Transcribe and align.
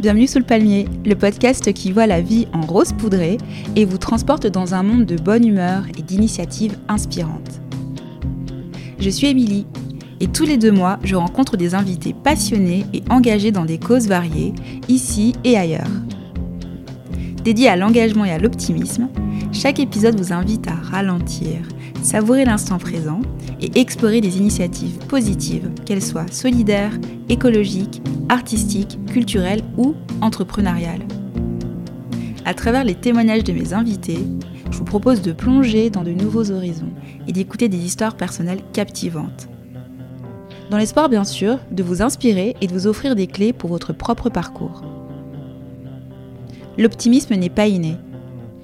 Bienvenue 0.00 0.28
sous 0.28 0.38
le 0.38 0.44
palmier, 0.44 0.86
le 1.04 1.16
podcast 1.16 1.72
qui 1.72 1.90
voit 1.90 2.06
la 2.06 2.20
vie 2.20 2.46
en 2.52 2.60
rose 2.60 2.92
poudrée 2.92 3.36
et 3.74 3.84
vous 3.84 3.98
transporte 3.98 4.46
dans 4.46 4.72
un 4.72 4.84
monde 4.84 5.06
de 5.06 5.16
bonne 5.16 5.44
humeur 5.44 5.82
et 5.98 6.02
d'initiatives 6.02 6.78
inspirantes. 6.86 7.60
Je 9.00 9.10
suis 9.10 9.26
Émilie 9.26 9.66
et 10.20 10.28
tous 10.28 10.44
les 10.44 10.56
deux 10.56 10.70
mois, 10.70 11.00
je 11.02 11.16
rencontre 11.16 11.56
des 11.56 11.74
invités 11.74 12.14
passionnés 12.14 12.86
et 12.94 13.02
engagés 13.10 13.50
dans 13.50 13.64
des 13.64 13.78
causes 13.78 14.06
variées, 14.06 14.52
ici 14.88 15.32
et 15.42 15.56
ailleurs. 15.56 15.90
Dédié 17.42 17.68
à 17.68 17.74
l'engagement 17.74 18.24
et 18.24 18.30
à 18.30 18.38
l'optimisme, 18.38 19.08
chaque 19.52 19.80
épisode 19.80 20.16
vous 20.16 20.32
invite 20.32 20.68
à 20.68 20.74
ralentir, 20.74 21.58
savourer 22.08 22.46
l'instant 22.46 22.78
présent 22.78 23.20
et 23.60 23.78
explorer 23.78 24.22
des 24.22 24.38
initiatives 24.38 24.96
positives, 25.08 25.70
qu'elles 25.84 26.02
soient 26.02 26.30
solidaires, 26.32 26.98
écologiques, 27.28 28.00
artistiques, 28.30 28.98
culturelles 29.06 29.62
ou 29.76 29.94
entrepreneuriales. 30.22 31.06
À 32.46 32.54
travers 32.54 32.84
les 32.84 32.94
témoignages 32.94 33.44
de 33.44 33.52
mes 33.52 33.74
invités, 33.74 34.20
je 34.70 34.78
vous 34.78 34.84
propose 34.84 35.20
de 35.20 35.32
plonger 35.32 35.90
dans 35.90 36.02
de 36.02 36.12
nouveaux 36.12 36.50
horizons 36.50 36.92
et 37.26 37.32
d'écouter 37.32 37.68
des 37.68 37.76
histoires 37.76 38.16
personnelles 38.16 38.62
captivantes. 38.72 39.48
Dans 40.70 40.78
l'espoir 40.78 41.10
bien 41.10 41.24
sûr 41.24 41.58
de 41.70 41.82
vous 41.82 42.00
inspirer 42.00 42.56
et 42.62 42.66
de 42.68 42.72
vous 42.72 42.86
offrir 42.86 43.16
des 43.16 43.26
clés 43.26 43.52
pour 43.52 43.68
votre 43.68 43.92
propre 43.92 44.30
parcours. 44.30 44.82
L'optimisme 46.78 47.34
n'est 47.34 47.50
pas 47.50 47.66
inné, 47.66 47.96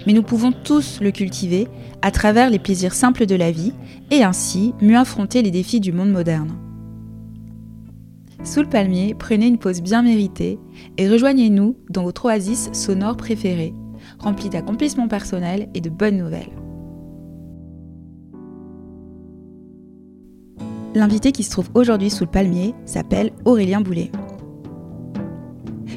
mais 0.06 0.12
nous 0.12 0.22
pouvons 0.22 0.52
tous 0.52 1.00
le 1.00 1.10
cultiver 1.10 1.68
à 2.02 2.10
travers 2.10 2.50
les 2.50 2.58
plaisirs 2.58 2.94
simples 2.94 3.26
de 3.26 3.34
la 3.34 3.50
vie 3.50 3.72
et 4.10 4.22
ainsi 4.22 4.74
mieux 4.80 4.96
affronter 4.96 5.42
les 5.42 5.50
défis 5.50 5.80
du 5.80 5.92
monde 5.92 6.10
moderne. 6.10 6.52
Sous 8.44 8.60
le 8.60 8.68
palmier, 8.68 9.14
prenez 9.18 9.46
une 9.46 9.58
pause 9.58 9.80
bien 9.80 10.02
méritée 10.02 10.58
et 10.98 11.08
rejoignez-nous 11.08 11.76
dans 11.88 12.02
votre 12.02 12.26
oasis 12.26 12.68
sonore 12.72 13.16
préférée, 13.16 13.72
remplie 14.18 14.50
d'accomplissements 14.50 15.08
personnels 15.08 15.68
et 15.74 15.80
de 15.80 15.88
bonnes 15.88 16.18
nouvelles. 16.18 16.52
L'invité 20.94 21.32
qui 21.32 21.42
se 21.42 21.50
trouve 21.50 21.70
aujourd'hui 21.74 22.10
sous 22.10 22.24
le 22.24 22.30
palmier 22.30 22.74
s'appelle 22.84 23.32
Aurélien 23.44 23.80
Boulet. 23.80 24.12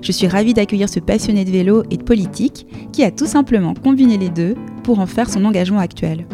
Je 0.07 0.13
suis 0.13 0.27
ravie 0.29 0.53
d'accueillir 0.53 0.87
ce 0.87 1.01
passionné 1.01 1.43
de 1.43 1.51
vélo 1.51 1.83
et 1.91 1.97
de 1.97 2.03
politique 2.03 2.65
qui 2.93 3.03
a 3.03 3.11
tout 3.11 3.25
simplement 3.25 3.73
combiné 3.73 4.17
les 4.17 4.29
deux 4.29 4.55
pour 4.83 4.99
en 4.99 5.05
faire 5.05 5.29
son 5.29 5.43
engagement 5.43 5.79
actuel. 5.79 6.25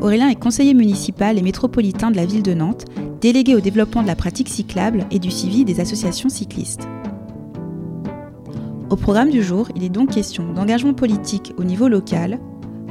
Aurélien 0.00 0.28
est 0.30 0.34
conseiller 0.34 0.74
municipal 0.74 1.38
et 1.38 1.42
métropolitain 1.42 2.10
de 2.10 2.16
la 2.16 2.26
ville 2.26 2.42
de 2.42 2.54
Nantes, 2.54 2.84
délégué 3.20 3.54
au 3.54 3.60
développement 3.60 4.02
de 4.02 4.08
la 4.08 4.16
pratique 4.16 4.48
cyclable 4.48 5.06
et 5.12 5.20
du 5.20 5.30
suivi 5.30 5.64
des 5.64 5.78
associations 5.78 6.28
cyclistes. 6.28 6.88
Au 8.90 8.96
programme 8.96 9.30
du 9.30 9.44
jour, 9.44 9.68
il 9.76 9.84
est 9.84 9.88
donc 9.88 10.10
question 10.10 10.52
d'engagement 10.52 10.92
politique 10.92 11.54
au 11.58 11.62
niveau 11.62 11.86
local, 11.86 12.40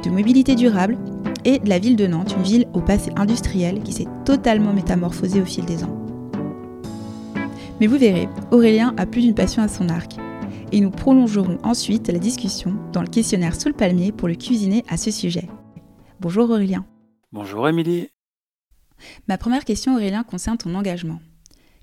de 0.02 0.08
mobilité 0.08 0.54
durable 0.54 0.96
et 1.44 1.58
de 1.58 1.68
la 1.68 1.78
ville 1.78 1.96
de 1.96 2.06
Nantes, 2.06 2.34
une 2.34 2.44
ville 2.44 2.66
au 2.72 2.80
passé 2.80 3.10
industriel 3.14 3.82
qui 3.82 3.92
s'est 3.92 4.08
totalement 4.24 4.72
métamorphosée 4.72 5.42
au 5.42 5.44
fil 5.44 5.66
des 5.66 5.84
ans. 5.84 5.95
Mais 7.78 7.86
vous 7.86 7.98
verrez, 7.98 8.26
Aurélien 8.52 8.94
a 8.96 9.04
plus 9.04 9.20
d'une 9.20 9.34
passion 9.34 9.62
à 9.62 9.68
son 9.68 9.90
arc. 9.90 10.12
Et 10.72 10.80
nous 10.80 10.90
prolongerons 10.90 11.58
ensuite 11.62 12.08
la 12.08 12.18
discussion 12.18 12.74
dans 12.92 13.02
le 13.02 13.08
questionnaire 13.08 13.60
sous 13.60 13.68
le 13.68 13.74
palmier 13.74 14.12
pour 14.12 14.28
le 14.28 14.34
cuisiner 14.34 14.82
à 14.88 14.96
ce 14.96 15.10
sujet. 15.10 15.46
Bonjour 16.18 16.48
Aurélien. 16.48 16.86
Bonjour 17.32 17.68
Émilie. 17.68 18.08
Ma 19.28 19.36
première 19.36 19.64
question 19.66 19.94
Aurélien 19.94 20.24
concerne 20.24 20.56
ton 20.56 20.74
engagement. 20.74 21.20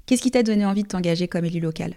Qu'est-ce 0.07 0.23
qui 0.23 0.31
t'a 0.31 0.41
donné 0.41 0.65
envie 0.65 0.83
de 0.83 0.87
t'engager 0.87 1.27
comme 1.27 1.45
élu 1.45 1.59
local? 1.59 1.95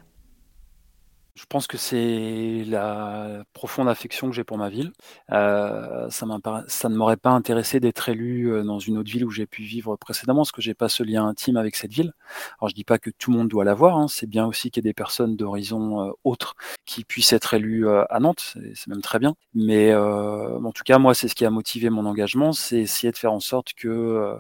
Je 1.37 1.45
pense 1.45 1.67
que 1.67 1.77
c'est 1.77 2.65
la 2.67 3.45
profonde 3.53 3.89
affection 3.89 4.29
que 4.31 4.35
j'ai 4.35 4.43
pour 4.43 4.57
ma 4.57 4.71
ville. 4.71 4.93
Euh, 5.33 6.09
ça, 6.09 6.27
ça 6.67 6.89
ne 6.89 6.97
m'aurait 6.97 7.19
pas 7.19 7.31
intéressé 7.31 7.79
d'être 7.79 8.09
élu 8.09 8.51
euh, 8.51 8.65
dans 8.65 8.79
une 8.79 8.97
autre 8.97 9.11
ville 9.11 9.25
où 9.25 9.31
j'ai 9.31 9.47
pu 9.47 9.63
vivre 9.63 9.97
précédemment, 9.97 10.41
parce 10.41 10.53
que 10.53 10.63
j'ai 10.63 10.73
pas 10.73 10.89
ce 10.89 11.03
lien 11.03 11.27
intime 11.27 11.59
avec 11.59 11.77
cette 11.77 11.93
ville. 11.93 12.15
Alors 12.59 12.71
je 12.71 12.75
dis 12.75 12.85
pas 12.85 12.99
que 12.99 13.11
tout 13.11 13.31
le 13.31 13.37
monde 13.37 13.49
doit 13.49 13.65
l'avoir, 13.65 13.99
hein. 13.99 14.09
c'est 14.09 14.27
bien 14.27 14.47
aussi 14.47 14.71
qu'il 14.71 14.83
y 14.83 14.87
ait 14.87 14.91
des 14.91 14.95
personnes 14.95 15.37
d'horizons 15.37 16.09
euh, 16.09 16.11
autres 16.25 16.55
qui 16.87 17.05
puissent 17.05 17.35
être 17.35 17.53
élues 17.53 17.87
à 17.89 18.19
Nantes, 18.21 18.57
c'est 18.75 18.87
même 18.87 19.03
très 19.03 19.19
bien. 19.19 19.35
Mais 19.55 19.95
en 19.95 20.73
tout 20.73 20.85
cas, 20.85 20.99
moi, 20.99 21.15
c'est 21.15 21.29
ce 21.29 21.35
qui 21.35 21.45
a 21.45 21.51
motivé 21.51 21.91
mon 21.91 22.07
engagement, 22.07 22.53
c'est 22.53 22.79
essayer 22.79 23.11
de 23.11 23.17
faire 23.17 23.33
en 23.33 23.41
sorte 23.41 23.75
que 23.75 24.37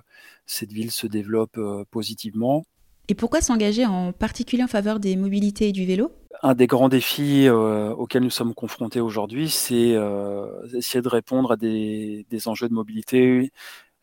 cette 0.47 0.73
ville 0.73 0.93
se 0.93 1.07
développe 1.07 1.59
positivement. 1.91 2.65
Et 3.09 3.15
pourquoi 3.15 3.41
s'engager 3.41 3.85
en 3.85 4.13
particulier 4.13 4.63
en 4.63 4.69
faveur 4.69 4.99
des 4.99 5.17
mobilités 5.17 5.69
et 5.69 5.73
du 5.73 5.87
vélo? 5.87 6.11
Un 6.43 6.55
des 6.55 6.67
grands 6.67 6.89
défis 6.89 7.49
euh, 7.49 7.91
auxquels 7.91 8.23
nous 8.23 8.31
sommes 8.31 8.55
confrontés 8.55 9.01
aujourd'hui, 9.01 9.51
c'est 9.51 9.95
euh, 9.95 10.67
essayer 10.75 11.03
de 11.03 11.09
répondre 11.09 11.53
à 11.53 11.57
des, 11.57 12.27
enjeux 12.47 12.69
de 12.69 12.75
mobilité 12.75 13.53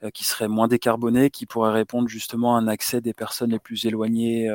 euh, 0.04 0.10
qui 0.12 0.24
seraient 0.24 0.48
moins 0.48 0.68
décarbonés, 0.68 1.30
qui 1.30 1.46
pourraient 1.46 1.72
répondre 1.72 2.08
justement 2.08 2.56
à 2.56 2.60
un 2.60 2.68
accès 2.68 3.02
des 3.02 3.14
personnes 3.14 3.52
les 3.52 3.60
plus 3.60 3.86
éloignées 3.86 4.50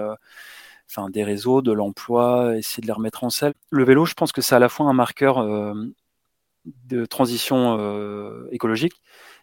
des 1.10 1.24
réseaux, 1.24 1.62
de 1.62 1.72
l'emploi, 1.72 2.56
essayer 2.56 2.80
de 2.80 2.86
les 2.86 2.92
remettre 2.92 3.24
en 3.24 3.30
selle. 3.30 3.52
Le 3.70 3.84
vélo, 3.84 4.06
je 4.06 4.14
pense 4.14 4.32
que 4.32 4.40
c'est 4.40 4.54
à 4.54 4.58
la 4.58 4.68
fois 4.68 4.86
un 4.86 4.94
marqueur 4.94 5.44
de 6.64 7.06
transition 7.06 7.78
écologique, 8.50 8.94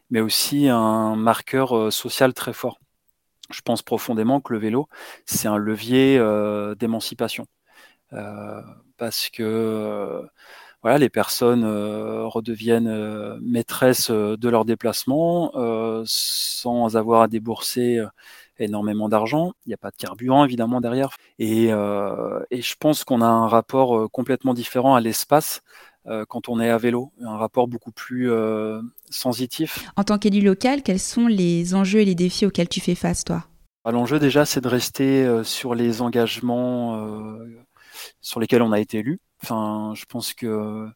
mais 0.09 0.21
aussi 0.21 0.67
un 0.69 1.15
marqueur 1.15 1.93
social 1.93 2.33
très 2.33 2.53
fort. 2.53 2.79
Je 3.51 3.61
pense 3.61 3.83
profondément 3.83 4.41
que 4.41 4.53
le 4.53 4.59
vélo, 4.59 4.87
c'est 5.25 5.47
un 5.47 5.57
levier 5.57 6.17
d'émancipation. 6.79 7.47
Euh, 8.13 8.61
parce 8.97 9.29
que 9.29 9.43
euh, 9.43 10.21
voilà, 10.81 10.97
les 10.97 11.09
personnes 11.09 11.63
euh, 11.63 12.25
redeviennent 12.27 13.39
maîtresses 13.41 14.11
de 14.11 14.49
leur 14.49 14.65
déplacement 14.65 15.51
sans 16.05 16.95
avoir 16.95 17.23
à 17.23 17.27
débourser 17.27 18.01
énormément 18.59 19.09
d'argent. 19.09 19.53
Il 19.65 19.69
n'y 19.69 19.73
a 19.73 19.77
pas 19.77 19.91
de 19.91 19.97
carburant 19.97 20.45
évidemment 20.45 20.81
derrière. 20.81 21.09
Et, 21.39 21.65
et 21.67 22.61
je 22.61 22.75
pense 22.79 23.03
qu'on 23.03 23.21
a 23.21 23.27
un 23.27 23.47
rapport 23.47 24.09
complètement 24.11 24.53
différent 24.53 24.95
à 24.95 25.01
l'espace 25.01 25.61
quand 26.27 26.49
on 26.49 26.59
est 26.59 26.69
à 26.69 26.77
vélo, 26.77 27.11
un 27.23 27.35
rapport 27.35 27.67
beaucoup 27.67 27.91
plus 27.91 28.31
sensitif. 29.09 29.89
En 29.97 30.03
tant 30.03 30.19
qu'élu 30.19 30.41
local, 30.41 30.83
quels 30.83 30.99
sont 30.99 31.25
les 31.25 31.73
enjeux 31.73 32.01
et 32.01 32.05
les 32.05 32.13
défis 32.13 32.45
auxquels 32.45 32.69
tu 32.69 32.79
fais 32.79 32.95
face, 32.95 33.23
toi? 33.23 33.43
Bah, 33.83 33.91
L'enjeu 33.91 34.19
déjà, 34.19 34.45
c'est 34.45 34.61
de 34.61 34.67
rester 34.67 35.43
sur 35.43 35.73
les 35.73 36.03
engagements 36.03 37.03
sur 38.25 38.39
lesquels 38.39 38.63
on 38.63 38.71
a 38.71 38.79
été 38.79 38.99
élu. 38.99 39.19
Enfin, 39.43 39.93
je 39.95 40.05
pense 40.05 40.33
que 40.33 40.87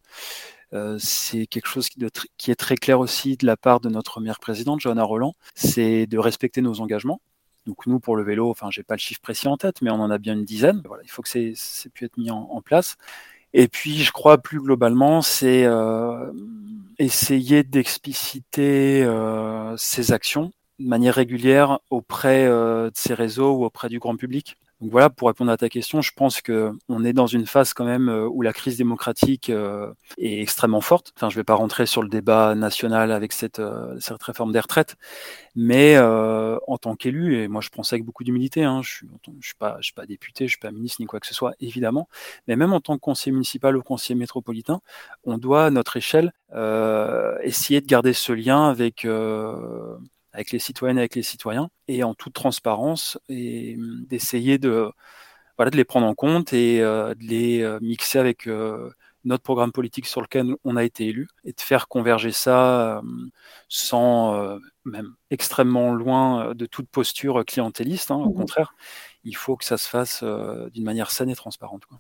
euh, 0.74 0.98
c'est 1.00 1.46
quelque 1.46 1.68
chose 1.68 1.88
qui, 1.90 2.52
est 2.52 2.56
très 2.56 2.76
clair 2.76 3.00
aussi 3.00 3.38
de 3.38 3.46
la 3.46 3.56
part 3.56 3.80
de 3.80 3.90
notre 3.90 4.12
première 4.12 4.40
présidente, 4.40 4.80
Johanna 4.80 5.04
Roland, 5.04 5.36
c'est 5.54 6.08
de 6.08 6.18
respecter 6.18 6.62
nos 6.62 6.82
engagements. 6.82 7.22
Donc 7.68 7.86
nous, 7.86 8.00
pour 8.00 8.16
le 8.16 8.24
vélo, 8.24 8.50
enfin, 8.50 8.70
j'ai 8.72 8.82
pas 8.84 8.96
le 8.96 9.00
chiffre 9.00 9.22
précis 9.22 9.48
en 9.48 9.58
tête, 9.58 9.82
mais 9.84 9.92
on 9.92 10.02
en 10.02 10.10
a 10.10 10.18
bien 10.18 10.34
une 10.34 10.46
dizaine. 10.46 10.82
Voilà, 10.86 11.04
il 11.04 11.10
faut 11.10 11.22
que 11.22 11.30
c'est 11.30 11.90
pu 11.94 12.06
être 12.06 12.18
mis 12.18 12.32
en, 12.32 12.62
place. 12.62 12.98
Et 13.54 13.68
puis, 13.68 13.98
je 14.04 14.12
crois 14.12 14.40
plus 14.40 14.60
globalement, 14.60 15.22
c'est 15.22 15.66
euh, 15.66 16.32
essayer 16.98 17.64
d'expliciter 17.64 19.04
euh, 19.04 19.76
ces 19.78 20.12
actions 20.12 20.52
de 20.80 20.88
manière 20.88 21.16
régulière 21.16 21.80
auprès 21.90 22.46
euh, 22.46 22.90
de 22.90 22.96
ces 22.96 23.14
réseaux 23.14 23.52
ou 23.52 23.66
auprès 23.66 23.90
du 23.90 24.00
grand 24.00 24.16
public. 24.16 24.56
Donc 24.82 24.92
voilà, 24.92 25.10
pour 25.10 25.28
répondre 25.28 25.52
à 25.52 25.58
ta 25.58 25.68
question, 25.68 26.02
je 26.02 26.12
pense 26.16 26.42
que 26.42 26.72
on 26.88 27.04
est 27.04 27.12
dans 27.12 27.28
une 27.28 27.46
phase 27.46 27.74
quand 27.74 27.84
même 27.84 28.08
euh, 28.08 28.30
où 28.30 28.42
la 28.42 28.54
crise 28.54 28.78
démocratique 28.78 29.50
euh, 29.50 29.92
est 30.18 30.40
extrêmement 30.42 30.80
forte. 30.80 31.12
Enfin, 31.18 31.30
je 31.30 31.36
ne 31.36 31.42
vais 31.42 31.44
pas 31.44 31.56
rentrer 31.56 31.86
sur 31.86 32.02
le 32.02 32.08
débat 32.08 32.56
national 32.56 33.12
avec 33.12 33.34
cette, 33.34 33.60
euh, 33.60 34.00
cette 34.00 34.24
réforme 34.24 34.54
des 34.54 34.60
retraites, 34.62 34.96
mais 35.54 35.98
en 36.00 36.78
tant 36.78 36.96
qu'élu, 36.96 37.42
et 37.42 37.48
moi 37.50 37.62
je 37.62 37.70
pense 37.70 37.92
avec 37.92 38.06
beaucoup 38.06 38.24
d'humilité, 38.24 38.64
hein, 38.64 38.82
je 38.82 39.06
ne 39.06 39.34
je 39.42 39.48
suis, 39.48 39.56
pas, 39.56 39.78
suis 39.82 39.94
pas 39.94 40.06
député, 40.06 40.46
je 40.48 40.52
suis 40.52 40.60
pas 40.60 40.72
ministre 40.72 41.02
ni 41.02 41.08
quoi 41.08 41.20
que 41.20 41.28
ce 41.28 41.34
soit, 41.34 41.54
évidemment, 41.60 42.08
mais 42.48 42.56
même 42.56 42.72
en 42.72 42.80
tant 42.80 42.96
que 42.96 43.02
conseiller 43.02 43.34
municipal 43.34 43.76
ou 43.76 43.82
conseiller 43.84 44.18
métropolitain, 44.18 44.80
on 45.26 45.38
doit 45.38 45.66
à 45.66 45.70
notre 45.72 45.98
échelle 45.98 46.32
essayer 47.44 47.82
de 47.82 47.88
garder 47.88 48.14
ce 48.14 48.32
lien 48.32 48.70
avec 48.70 49.06
avec 50.34 50.52
les 50.52 50.60
citoyennes 50.60 50.98
et 50.98 51.02
avec 51.02 51.16
les 51.16 51.24
citoyens, 51.24 51.70
et 51.88 52.04
en 52.04 52.14
toute 52.14 52.34
transparence, 52.34 53.18
et 53.30 53.76
hum, 53.78 54.06
d'essayer 54.08 54.58
de, 54.58 54.92
voilà, 55.58 55.72
de 55.72 55.78
les 55.78 55.86
prendre 55.86 56.08
en 56.08 56.16
compte 56.16 56.54
et 56.54 56.82
euh, 56.82 57.14
de 57.16 57.24
les 57.24 57.62
euh, 57.62 57.80
mixer 57.82 58.20
avec 58.20 58.48
euh, 58.48 58.90
notre 59.26 59.44
programme 59.44 59.72
politique 59.72 60.06
sur 60.06 60.22
lequel 60.22 60.56
on 60.64 60.76
a 60.76 60.84
été 60.84 61.08
élu, 61.08 61.28
et 61.44 61.52
de 61.52 61.62
faire 61.62 61.88
converger 61.88 62.32
ça 62.32 63.00
hum, 63.00 63.30
sans 63.68 64.60
même 64.86 65.14
extrêmement 65.30 65.94
loin 65.94 66.54
de 66.56 66.66
toute 66.66 66.90
posture 66.90 67.44
clientéliste. 67.46 68.12
Hein, 68.12 68.16
au 68.16 68.30
mmh 68.30 68.36
contraire, 68.36 68.74
il 69.24 69.36
faut 69.36 69.58
que 69.58 69.66
ça 69.66 69.78
se 69.78 69.90
fasse 69.90 70.24
d'une 70.74 70.84
manière 70.86 71.12
saine 71.12 71.30
et 71.30 71.36
transparente. 71.36 71.86
Quoi. 71.86 72.00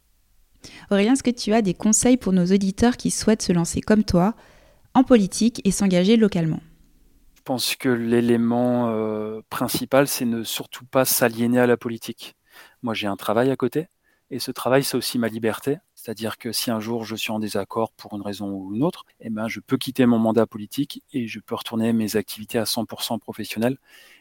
Aurélien, 0.91 1.13
est-ce 1.13 1.23
que 1.23 1.29
tu 1.29 1.53
as 1.53 1.61
des 1.61 1.73
conseils 1.73 2.17
pour 2.17 2.33
nos 2.33 2.45
auditeurs 2.45 2.97
qui 2.97 3.11
souhaitent 3.11 3.41
se 3.41 3.53
lancer 3.53 3.81
comme 3.81 4.03
toi 4.03 4.33
en 4.93 5.03
politique 5.03 5.61
et 5.65 5.71
s'engager 5.71 6.17
localement? 6.17 6.61
Pense 7.49 7.75
que 7.75 7.89
l'élément 7.89 8.91
euh, 8.91 9.41
principal, 9.49 10.07
c'est 10.07 10.25
ne 10.25 10.43
surtout 10.43 10.85
pas 10.85 11.03
s'aliéner 11.03 11.59
à 11.59 11.65
la 11.65 11.77
politique. 11.77 12.35
Moi, 12.83 12.93
j'ai 12.93 13.07
un 13.07 13.15
travail 13.15 13.49
à 13.49 13.55
côté. 13.55 13.87
Et 14.29 14.37
ce 14.37 14.51
travail, 14.51 14.83
c'est 14.83 14.95
aussi 14.95 15.17
ma 15.17 15.29
liberté. 15.29 15.79
C'est-à-dire 15.95 16.37
que 16.37 16.51
si 16.51 16.69
un 16.69 16.79
jour 16.79 17.05
je 17.05 17.15
suis 17.15 17.31
en 17.31 17.39
désaccord 17.39 17.91
pour 17.93 18.15
une 18.15 18.21
raison 18.21 18.51
ou 18.51 18.75
une 18.75 18.83
autre, 18.83 19.03
eh 19.19 19.31
ben, 19.31 19.47
je 19.47 19.61
peux 19.61 19.77
quitter 19.77 20.05
mon 20.05 20.19
mandat 20.19 20.45
politique 20.45 21.01
et 21.11 21.27
je 21.27 21.39
peux 21.39 21.55
retourner 21.55 21.91
mes 21.91 22.17
activités 22.17 22.59
à 22.59 22.65
100% 22.65 23.17
professionnelles. 23.17 23.79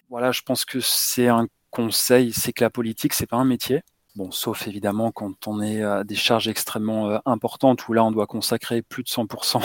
Voilà, 0.09 0.33
je 0.33 0.41
pense 0.41 0.65
que 0.65 0.81
c'est 0.81 1.29
un 1.29 1.49
conseil, 1.71 2.33
c'est 2.33 2.55
que 2.55 2.65
la 2.65 2.71
politique, 2.71 3.13
c'est 3.13 3.27
pas 3.27 3.37
un 3.37 3.45
métier. 3.45 3.83
Bon, 4.17 4.31
sauf 4.31 4.67
évidemment 4.67 5.13
quand 5.13 5.47
on 5.47 5.61
est 5.61 5.83
à 5.83 6.03
des 6.03 6.17
charges 6.17 6.49
extrêmement 6.49 7.11
euh, 7.11 7.19
importantes 7.27 7.87
où 7.89 7.93
là 7.93 8.03
on 8.05 8.11
doit 8.11 8.27
consacrer 8.27 8.81
plus 8.81 9.03
de 9.03 9.09
100% 9.09 9.61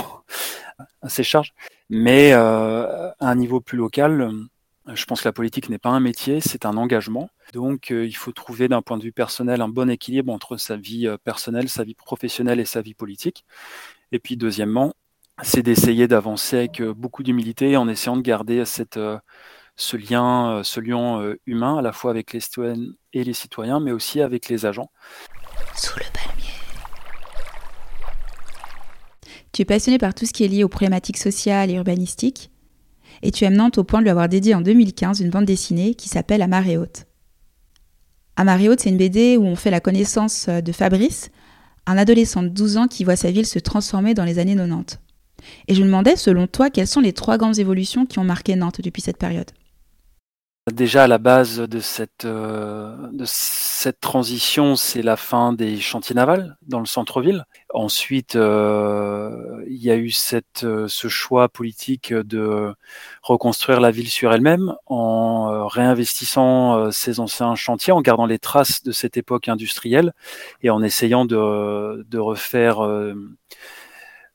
à 1.01 1.09
ces 1.09 1.23
charges. 1.23 1.53
Mais 1.89 2.33
euh, 2.33 3.09
à 3.19 3.29
un 3.29 3.35
niveau 3.35 3.61
plus 3.61 3.77
local, 3.77 4.31
je 4.87 5.05
pense 5.05 5.21
que 5.21 5.27
la 5.27 5.33
politique 5.33 5.69
n'est 5.69 5.77
pas 5.77 5.89
un 5.89 5.99
métier, 5.99 6.41
c'est 6.41 6.65
un 6.65 6.75
engagement. 6.75 7.29
Donc, 7.53 7.91
euh, 7.91 8.05
il 8.05 8.15
faut 8.15 8.31
trouver 8.31 8.67
d'un 8.67 8.81
point 8.81 8.97
de 8.97 9.03
vue 9.03 9.11
personnel 9.11 9.61
un 9.61 9.69
bon 9.69 9.89
équilibre 9.89 10.31
entre 10.33 10.57
sa 10.57 10.75
vie 10.75 11.07
euh, 11.07 11.17
personnelle, 11.17 11.69
sa 11.69 11.83
vie 11.83 11.93
professionnelle 11.93 12.59
et 12.59 12.65
sa 12.65 12.81
vie 12.81 12.93
politique. 12.93 13.45
Et 14.11 14.19
puis, 14.19 14.35
deuxièmement, 14.35 14.93
c'est 15.41 15.63
d'essayer 15.63 16.07
d'avancer 16.07 16.57
avec 16.57 16.81
euh, 16.81 16.93
beaucoup 16.93 17.23
d'humilité 17.23 17.77
en 17.77 17.87
essayant 17.87 18.17
de 18.17 18.21
garder 18.21 18.65
cette, 18.65 18.99
ce 19.75 19.97
lien, 19.97 20.61
ce 20.63 20.79
lien 20.79 21.33
humain 21.45 21.77
à 21.77 21.81
la 21.81 21.93
fois 21.93 22.11
avec 22.11 22.33
les 22.33 22.39
citoyennes 22.39 22.93
et 23.13 23.23
les 23.23 23.33
citoyens, 23.33 23.79
mais 23.79 23.91
aussi 23.91 24.21
avec 24.21 24.49
les 24.49 24.65
agents. 24.65 24.91
Sous 25.75 25.97
le 25.97 26.05
palmier. 26.13 26.42
Tu 29.53 29.61
es 29.61 29.65
passionné 29.65 29.99
par 29.99 30.13
tout 30.13 30.25
ce 30.25 30.33
qui 30.33 30.43
est 30.43 30.47
lié 30.47 30.63
aux 30.63 30.69
problématiques 30.69 31.17
sociales 31.17 31.69
et 31.69 31.75
urbanistiques 31.75 32.49
et 33.21 33.31
tu 33.31 33.45
aimes 33.45 33.55
Nantes 33.55 33.77
au 33.77 33.83
point 33.83 33.99
de 33.99 34.03
lui 34.03 34.09
avoir 34.09 34.27
dédié 34.27 34.55
en 34.55 34.61
2015 34.61 35.21
une 35.21 35.29
bande 35.29 35.45
dessinée 35.45 35.93
qui 35.93 36.09
s'appelle 36.09 36.41
À 36.41 36.47
marée 36.47 36.77
haute. 36.77 37.05
À 38.35 38.43
marée 38.43 38.67
haute, 38.67 38.79
c'est 38.79 38.89
une 38.89 38.97
BD 38.97 39.37
où 39.37 39.45
on 39.45 39.55
fait 39.55 39.69
la 39.69 39.79
connaissance 39.79 40.47
euh, 40.49 40.61
de 40.61 40.71
Fabrice, 40.71 41.29
un 41.85 41.97
adolescent 41.97 42.41
de 42.41 42.47
12 42.47 42.77
ans 42.77 42.87
qui 42.87 43.03
voit 43.03 43.15
sa 43.15 43.29
ville 43.29 43.45
se 43.45 43.59
transformer 43.59 44.15
dans 44.15 44.25
les 44.25 44.39
années 44.39 44.55
90. 44.55 44.99
Et 45.67 45.75
je 45.75 45.81
me 45.81 45.85
demandais, 45.85 46.15
selon 46.15 46.47
toi, 46.47 46.69
quelles 46.69 46.87
sont 46.87 47.01
les 47.01 47.13
trois 47.13 47.37
grandes 47.37 47.59
évolutions 47.59 48.05
qui 48.05 48.17
ont 48.17 48.23
marqué 48.23 48.55
Nantes 48.55 48.81
depuis 48.81 49.01
cette 49.01 49.17
période? 49.17 49.51
Déjà 50.71 51.03
à 51.03 51.07
la 51.07 51.17
base 51.17 51.59
de 51.59 51.81
cette, 51.81 52.23
euh, 52.23 52.95
de 53.11 53.25
cette 53.27 53.99
transition, 53.99 54.77
c'est 54.77 55.01
la 55.01 55.17
fin 55.17 55.51
des 55.51 55.77
chantiers 55.77 56.15
navals 56.15 56.55
dans 56.61 56.79
le 56.79 56.85
centre-ville. 56.85 57.43
Ensuite, 57.73 58.37
euh, 58.37 59.61
il 59.67 59.83
y 59.83 59.91
a 59.91 59.97
eu 59.97 60.09
cette, 60.11 60.63
euh, 60.63 60.87
ce 60.87 61.09
choix 61.09 61.49
politique 61.49 62.13
de 62.13 62.73
reconstruire 63.23 63.81
la 63.81 63.91
ville 63.91 64.09
sur 64.09 64.31
elle-même 64.31 64.73
en 64.85 65.67
réinvestissant 65.67 66.91
ces 66.91 67.19
anciens 67.19 67.55
chantiers, 67.55 67.91
en 67.91 68.01
gardant 68.01 68.25
les 68.25 68.39
traces 68.39 68.83
de 68.83 68.93
cette 68.93 69.17
époque 69.17 69.49
industrielle 69.49 70.13
et 70.61 70.69
en 70.69 70.81
essayant 70.81 71.25
de, 71.25 72.05
de 72.07 72.19
refaire 72.19 72.79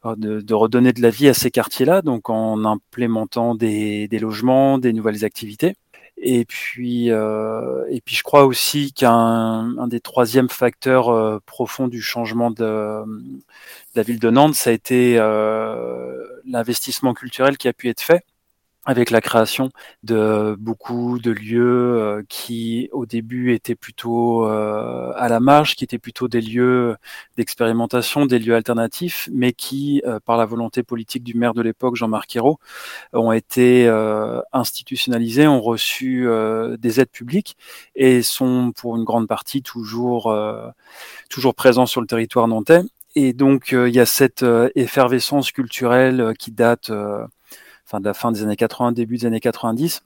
de, 0.04 0.40
de, 0.42 0.54
redonner 0.54 0.92
de 0.92 1.00
la 1.00 1.10
vie 1.10 1.28
à 1.28 1.34
ces 1.34 1.50
quartiers-là, 1.50 2.02
donc 2.02 2.28
en 2.28 2.64
implémentant 2.66 3.54
des, 3.54 4.08
des 4.08 4.18
logements, 4.18 4.78
des 4.78 4.92
nouvelles 4.92 5.24
activités. 5.24 5.74
Et 6.20 6.44
puis, 6.44 7.10
euh, 7.12 7.84
et 7.90 8.00
puis 8.00 8.16
je 8.16 8.22
crois 8.22 8.44
aussi 8.44 8.92
qu'un 8.92 9.78
un 9.78 9.86
des 9.88 10.00
troisièmes 10.00 10.48
facteurs 10.48 11.10
euh, 11.10 11.38
profonds 11.46 11.88
du 11.88 12.02
changement 12.02 12.50
de, 12.50 13.04
de, 13.04 13.40
la 13.94 14.02
ville 14.02 14.18
de 14.18 14.30
Nantes, 14.30 14.54
ça 14.54 14.70
a 14.70 14.72
été 14.72 15.16
euh, 15.18 16.26
l'investissement 16.44 17.14
culturel 17.14 17.56
qui 17.56 17.68
a 17.68 17.72
pu 17.72 17.88
être 17.88 18.00
fait 18.00 18.24
avec 18.88 19.10
la 19.10 19.20
création 19.20 19.68
de 20.02 20.56
beaucoup 20.58 21.18
de 21.18 21.30
lieux 21.30 22.00
euh, 22.00 22.22
qui 22.26 22.88
au 22.92 23.04
début 23.04 23.52
étaient 23.52 23.74
plutôt 23.74 24.46
euh, 24.46 25.12
à 25.14 25.28
la 25.28 25.40
marge, 25.40 25.76
qui 25.76 25.84
étaient 25.84 25.98
plutôt 25.98 26.26
des 26.26 26.40
lieux 26.40 26.96
d'expérimentation, 27.36 28.24
des 28.24 28.38
lieux 28.38 28.54
alternatifs, 28.54 29.28
mais 29.30 29.52
qui, 29.52 30.00
euh, 30.06 30.20
par 30.24 30.38
la 30.38 30.46
volonté 30.46 30.82
politique 30.82 31.22
du 31.22 31.34
maire 31.34 31.52
de 31.52 31.60
l'époque, 31.60 31.96
Jean-Marc 31.96 32.34
Ayrault, 32.34 32.58
ont 33.12 33.32
été 33.32 33.86
institutionnalisés, 34.54 35.46
ont 35.46 35.60
reçu 35.60 36.26
des 36.78 37.00
aides 37.00 37.10
publiques 37.10 37.56
et 37.94 38.22
sont 38.22 38.72
pour 38.74 38.96
une 38.96 39.04
grande 39.04 39.28
partie 39.28 39.62
toujours 39.62 40.34
toujours 41.28 41.54
présents 41.54 41.86
sur 41.86 42.00
le 42.00 42.06
territoire 42.06 42.48
nantais. 42.48 42.82
Et 43.14 43.32
donc 43.34 43.72
il 43.72 43.94
y 43.94 44.00
a 44.00 44.06
cette 44.06 44.44
effervescence 44.74 45.52
culturelle 45.52 46.32
qui 46.38 46.52
date 46.52 46.90
de 47.98 48.04
la 48.04 48.14
fin 48.14 48.32
des 48.32 48.42
années 48.42 48.56
80, 48.56 48.92
début 48.92 49.16
des 49.16 49.26
années 49.26 49.40
90, 49.40 50.02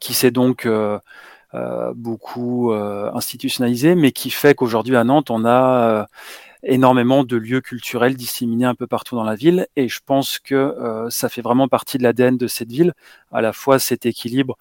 qui 0.00 0.14
s'est 0.14 0.30
donc 0.30 0.66
euh, 0.66 0.98
euh, 1.54 1.92
beaucoup 1.94 2.72
euh, 2.72 3.10
institutionnalisé, 3.12 3.94
mais 3.94 4.12
qui 4.12 4.30
fait 4.30 4.54
qu'aujourd'hui 4.54 4.96
à 4.96 5.04
Nantes, 5.04 5.30
on 5.30 5.44
a 5.44 6.06
énormément 6.62 7.24
de 7.24 7.36
lieux 7.36 7.60
culturels 7.60 8.14
disséminés 8.14 8.64
un 8.64 8.74
peu 8.74 8.86
partout 8.86 9.16
dans 9.16 9.24
la 9.24 9.34
ville, 9.34 9.66
et 9.76 9.88
je 9.88 10.00
pense 10.04 10.38
que 10.38 11.06
ça 11.10 11.28
fait 11.28 11.42
vraiment 11.42 11.68
partie 11.68 11.98
de 11.98 12.02
l'ADN 12.02 12.38
de 12.38 12.46
cette 12.46 12.70
ville, 12.70 12.94
à 13.32 13.42
la 13.42 13.52
fois 13.52 13.78
cet 13.78 14.06
équilibre 14.06 14.56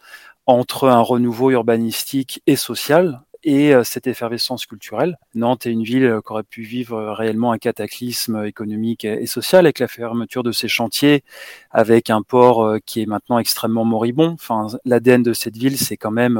entre 0.45 0.89
un 0.89 0.99
renouveau 0.99 1.51
urbanistique 1.51 2.41
et 2.45 2.57
social, 2.57 3.21
et 3.43 3.73
euh, 3.73 3.83
cette 3.83 4.07
effervescence 4.07 4.65
culturelle. 4.65 5.17
Nantes 5.35 5.65
est 5.65 5.71
une 5.71 5.83
ville 5.83 6.05
euh, 6.05 6.21
qui 6.21 6.31
aurait 6.31 6.43
pu 6.43 6.61
vivre 6.61 6.97
euh, 6.97 7.13
réellement 7.13 7.51
un 7.51 7.57
cataclysme 7.57 8.45
économique 8.45 9.05
et 9.05 9.25
social 9.25 9.65
avec 9.65 9.79
la 9.79 9.87
fermeture 9.87 10.43
de 10.43 10.51
ses 10.51 10.67
chantiers, 10.67 11.23
avec 11.71 12.09
un 12.09 12.21
port 12.21 12.77
qui 12.85 13.01
est 13.01 13.05
maintenant 13.05 13.39
extrêmement 13.39 13.85
moribond. 13.85 14.31
Enfin, 14.31 14.67
l'ADN 14.85 15.23
de 15.23 15.33
cette 15.33 15.57
ville, 15.57 15.77
c'est 15.77 15.97
quand 15.97 16.11
même 16.11 16.39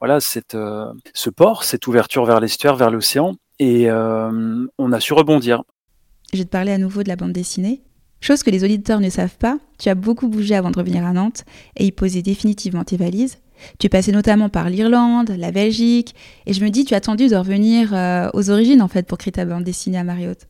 voilà 0.00 0.20
cette, 0.20 0.56
ce 1.14 1.30
port, 1.30 1.64
cette 1.64 1.86
ouverture 1.86 2.24
vers 2.24 2.40
l'estuaire, 2.40 2.76
vers 2.76 2.90
l'océan, 2.90 3.36
et 3.58 3.90
on 3.90 4.92
a 4.92 5.00
su 5.00 5.12
rebondir. 5.12 5.62
Je 6.32 6.38
vais 6.38 6.44
te 6.44 6.50
parler 6.50 6.72
à 6.72 6.78
nouveau 6.78 7.02
de 7.02 7.08
la 7.08 7.16
bande 7.16 7.32
dessinée. 7.32 7.82
Chose 8.20 8.42
que 8.42 8.50
les 8.50 8.64
auditeurs 8.64 9.00
ne 9.00 9.10
savent 9.10 9.36
pas, 9.36 9.58
tu 9.78 9.88
as 9.88 9.94
beaucoup 9.94 10.28
bougé 10.28 10.54
avant 10.54 10.70
de 10.70 10.78
revenir 10.78 11.04
à 11.04 11.12
Nantes 11.12 11.44
et 11.76 11.86
y 11.86 11.92
poser 11.92 12.22
définitivement 12.22 12.84
tes 12.84 12.96
valises. 12.96 13.38
Tu 13.78 13.88
passé 13.88 14.12
notamment 14.12 14.48
par 14.48 14.70
l'Irlande, 14.70 15.30
la 15.36 15.50
Belgique, 15.50 16.14
et 16.46 16.52
je 16.52 16.64
me 16.64 16.70
dis, 16.70 16.84
tu 16.84 16.94
as 16.94 16.98
attendu 16.98 17.28
de 17.28 17.36
revenir 17.36 17.94
euh, 17.94 18.28
aux 18.34 18.50
origines 18.50 18.82
en 18.82 18.88
fait 18.88 19.06
pour 19.06 19.18
créer 19.18 19.32
ta 19.32 19.44
bande 19.44 19.64
dessinée 19.64 19.98
à 19.98 20.04
Mariotte. 20.04 20.46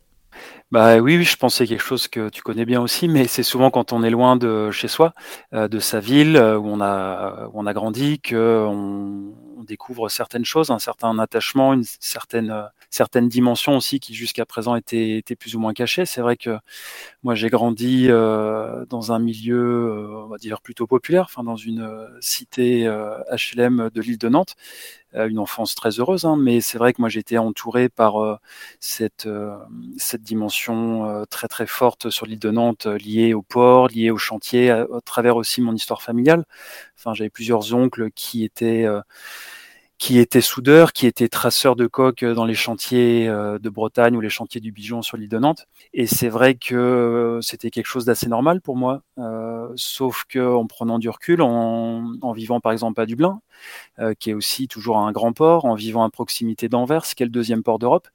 Bah 0.73 0.99
oui, 0.99 1.23
je 1.23 1.37
pensais 1.37 1.67
quelque 1.67 1.83
chose 1.83 2.09
que 2.09 2.29
tu 2.29 2.43
connais 2.43 2.65
bien 2.65 2.81
aussi, 2.81 3.09
mais 3.09 3.27
c'est 3.27 3.45
souvent 3.45 3.71
quand 3.71 3.93
on 3.93 4.03
est 4.03 4.11
loin 4.11 4.37
de 4.37 4.71
chez 4.73 4.89
soi, 4.89 5.15
euh, 5.55 5.69
de 5.69 5.79
sa 5.79 6.01
ville 6.01 6.37
euh, 6.37 6.59
où 6.59 6.67
on 6.67 6.81
a 6.81 7.49
où 7.53 7.61
on 7.61 7.67
a 7.67 7.73
grandi, 7.73 8.21
que 8.21 8.67
on, 8.67 9.33
découvre 9.67 10.09
certaines 10.09 10.45
choses, 10.45 10.71
un 10.71 10.79
certain 10.79 11.19
attachement, 11.19 11.73
une 11.75 11.83
certaine 11.99 12.55
certaines 12.97 13.29
dimensions 13.29 13.77
aussi 13.77 14.01
qui 14.01 14.15
jusqu'à 14.15 14.47
présent 14.47 14.75
étaient, 14.75 15.23
plus 15.39 15.55
ou 15.55 15.61
moins 15.61 15.75
cachées. 15.75 16.07
C'est 16.07 16.23
vrai 16.23 16.37
que 16.37 16.59
moi 17.23 17.35
j'ai 17.35 17.51
grandi 17.51 18.07
euh, 18.09 18.87
dans 18.87 19.13
un 19.13 19.19
milieu, 19.19 19.57
euh, 19.59 20.25
on 20.25 20.29
va 20.29 20.39
dire 20.39 20.63
plutôt 20.63 20.87
populaire, 20.87 21.25
enfin 21.25 21.45
dans 21.45 21.57
une 21.57 21.83
euh, 21.83 22.09
cité 22.21 22.87
HLM 23.31 23.91
de 23.93 24.01
l'île 24.01 24.19
de 24.19 24.29
Nantes, 24.29 24.55
une 25.15 25.39
enfance 25.39 25.75
très 25.75 25.99
heureuse, 25.99 26.25
hein, 26.25 26.37
mais 26.39 26.61
c'est 26.61 26.79
vrai 26.79 26.93
que 26.93 27.01
moi 27.01 27.09
été 27.15 27.39
entouré 27.39 27.89
par 27.89 28.39
cette 28.81 29.29
cette 29.97 30.23
dimension 30.23 31.25
très 31.31 31.49
très 31.49 31.67
forte 31.67 32.11
sur 32.11 32.27
l'île 32.27 32.39
de 32.39 32.51
Nantes 32.51 32.87
liée 32.87 33.33
au 33.33 33.43
port, 33.43 33.89
liée 33.89 34.11
au 34.11 34.19
chantier, 34.19 34.71
à, 34.71 34.83
à, 34.83 35.01
travers 35.05 35.37
aussi 35.37 35.63
mon 35.63 35.75
histoire 35.75 36.03
familiale. 36.03 36.45
Enfin 36.99 37.15
j'avais 37.15 37.31
plusieurs 37.31 37.75
oncles 37.75 38.11
qui 38.11 38.45
étaient 38.45 38.87
qui 39.99 40.19
était 40.19 40.43
soudeur, 40.43 40.93
qui 40.93 41.07
était 41.07 41.29
traceur 41.29 41.75
de 41.75 41.87
coques 41.87 42.25
dans 42.25 42.45
les 42.45 42.55
chantiers 42.55 43.29
euh, 43.29 43.59
de 43.59 43.71
Bretagne 43.71 44.15
ou 44.17 44.21
les 44.21 44.29
chantiers 44.29 44.61
du 44.61 44.71
Bijon 44.71 45.01
sur 45.01 45.17
l'île 45.17 45.31
de 45.31 45.39
Nantes. 45.39 45.67
Et 45.95 46.07
c'est 46.07 46.29
vrai 46.29 46.55
que 46.55 46.75
euh, 46.75 47.41
c'était 47.41 47.71
quelque 47.71 47.87
chose 47.87 48.05
d'assez 48.05 48.29
normal 48.29 48.61
pour 48.61 48.77
moi, 48.77 49.03
euh, 49.19 49.69
sauf 49.77 50.25
que 50.29 50.55
en 50.55 50.67
prenant 50.67 50.99
du 50.99 51.09
recul, 51.09 51.41
en, 51.41 52.33
vivant 52.33 52.61
par 52.61 52.73
exemple 52.73 53.01
à 53.01 53.07
Dublin, 53.07 53.41
euh, 53.99 54.13
qui 54.19 54.31
est 54.31 54.35
aussi 54.35 54.69
toujours 54.69 54.99
un 54.99 55.13
grand 55.13 55.33
port, 55.33 55.65
en 55.65 55.75
vivant 55.75 56.05
à 56.05 56.11
proximité 56.11 56.69
d'Anvers, 56.69 57.05
qui 57.05 57.23
est 57.23 57.27
le 57.27 57.33
deuxième 57.33 57.63
port 57.63 57.79
d'Europe, 57.79 58.09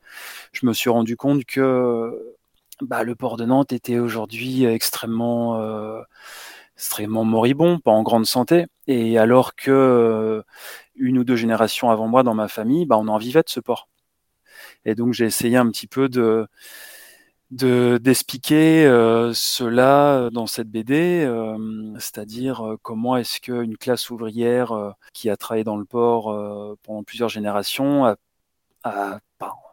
je 0.53 0.65
me 0.67 0.73
suis 0.73 0.89
rendu 0.91 1.17
compte 1.17 1.45
que 1.45 2.35
bah, 2.81 3.03
le 3.03 3.15
port 3.15 3.37
de 3.37 3.45
Nantes 3.45 3.73
était 3.73 3.99
aujourd'hui 3.99 4.65
extrêmement 4.65 5.59
extrêmement 6.81 7.23
moribond, 7.23 7.77
pas 7.79 7.91
en 7.91 8.01
grande 8.01 8.25
santé. 8.25 8.65
Et 8.87 9.19
alors 9.19 9.53
que 9.55 9.69
euh, 9.69 10.41
une 10.95 11.19
ou 11.19 11.23
deux 11.23 11.35
générations 11.35 11.91
avant 11.91 12.07
moi 12.07 12.23
dans 12.23 12.33
ma 12.33 12.47
famille, 12.47 12.87
bah, 12.87 12.97
on 12.97 13.07
en 13.07 13.19
vivait 13.19 13.43
de 13.43 13.49
ce 13.49 13.59
port. 13.59 13.87
Et 14.85 14.95
donc 14.95 15.13
j'ai 15.13 15.25
essayé 15.25 15.57
un 15.57 15.69
petit 15.69 15.87
peu 15.87 16.09
de 16.09 16.47
d'expliquer 17.51 18.85
euh, 18.85 19.33
cela 19.33 20.29
dans 20.31 20.47
cette 20.47 20.69
BD, 20.69 21.23
euh, 21.25 21.93
c'est-à-dire 21.99 22.77
comment 22.81 23.17
est-ce 23.17 23.41
qu'une 23.41 23.77
classe 23.77 24.09
ouvrière 24.09 24.95
qui 25.13 25.29
a 25.29 25.35
travaillé 25.37 25.65
dans 25.65 25.75
le 25.77 25.85
port 25.85 26.33
pendant 26.81 27.03
plusieurs 27.03 27.29
générations 27.29 28.05
a, 28.05 28.15
a 28.85 29.19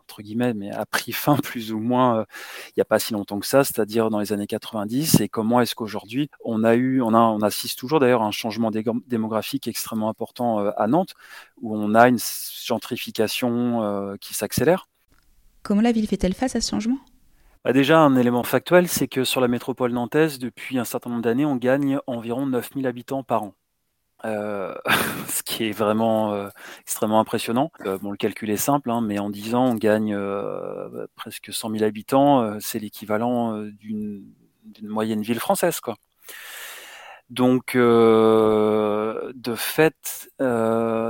entre 0.08 0.22
guillemets, 0.22 0.54
mais 0.54 0.70
a 0.72 0.86
pris 0.86 1.12
fin 1.12 1.36
plus 1.42 1.72
ou 1.72 1.78
moins 1.78 2.20
euh, 2.20 2.24
il 2.68 2.72
n'y 2.78 2.80
a 2.80 2.86
pas 2.86 2.98
si 2.98 3.12
longtemps 3.12 3.38
que 3.38 3.46
ça, 3.46 3.62
c'est-à-dire 3.64 4.08
dans 4.08 4.18
les 4.18 4.32
années 4.32 4.46
90. 4.46 5.20
Et 5.20 5.28
comment 5.28 5.60
est-ce 5.60 5.74
qu'aujourd'hui 5.74 6.30
on 6.44 6.64
a 6.64 6.74
eu, 6.74 7.02
on 7.02 7.12
a, 7.14 7.18
on 7.18 7.40
assiste 7.40 7.78
toujours 7.78 8.00
d'ailleurs 8.00 8.22
à 8.22 8.26
un 8.26 8.30
changement 8.30 8.70
démographique 9.06 9.68
extrêmement 9.68 10.08
important 10.08 10.60
euh, 10.60 10.70
à 10.76 10.86
Nantes, 10.86 11.14
où 11.60 11.76
on 11.76 11.94
a 11.94 12.08
une 12.08 12.18
gentrification 12.64 13.82
euh, 13.82 14.16
qui 14.20 14.34
s'accélère. 14.34 14.88
Comment 15.62 15.82
la 15.82 15.92
ville 15.92 16.06
fait-elle 16.06 16.34
face 16.34 16.56
à 16.56 16.60
ce 16.60 16.70
changement? 16.70 16.98
Bah, 17.64 17.72
déjà, 17.72 17.98
un 17.98 18.16
élément 18.16 18.44
factuel, 18.44 18.88
c'est 18.88 19.08
que 19.08 19.24
sur 19.24 19.40
la 19.40 19.48
métropole 19.48 19.92
nantaise, 19.92 20.38
depuis 20.38 20.78
un 20.78 20.84
certain 20.84 21.10
nombre 21.10 21.22
d'années, 21.22 21.44
on 21.44 21.56
gagne 21.56 21.98
environ 22.06 22.46
9000 22.46 22.86
habitants 22.86 23.22
par 23.22 23.42
an. 23.42 23.54
Euh, 24.24 24.74
ce 25.28 25.42
qui 25.42 25.64
est 25.64 25.72
vraiment 25.72 26.34
euh, 26.34 26.48
extrêmement 26.80 27.20
impressionnant. 27.20 27.70
Euh, 27.86 27.98
bon, 27.98 28.10
le 28.10 28.16
calcul 28.16 28.50
est 28.50 28.56
simple, 28.56 28.90
hein, 28.90 29.00
mais 29.00 29.18
en 29.18 29.30
10 29.30 29.54
ans, 29.54 29.66
on 29.66 29.74
gagne 29.74 30.18
presque 31.14 31.52
100 31.52 31.70
000 31.70 31.84
habitants. 31.84 32.58
c'est 32.60 32.78
l'équivalent 32.78 33.62
d'une 33.62 34.34
moyenne 34.82 35.22
ville 35.22 35.40
française, 35.40 35.80
quoi. 35.80 35.96
Donc, 37.30 37.76
de 37.76 39.54
fait, 39.54 40.30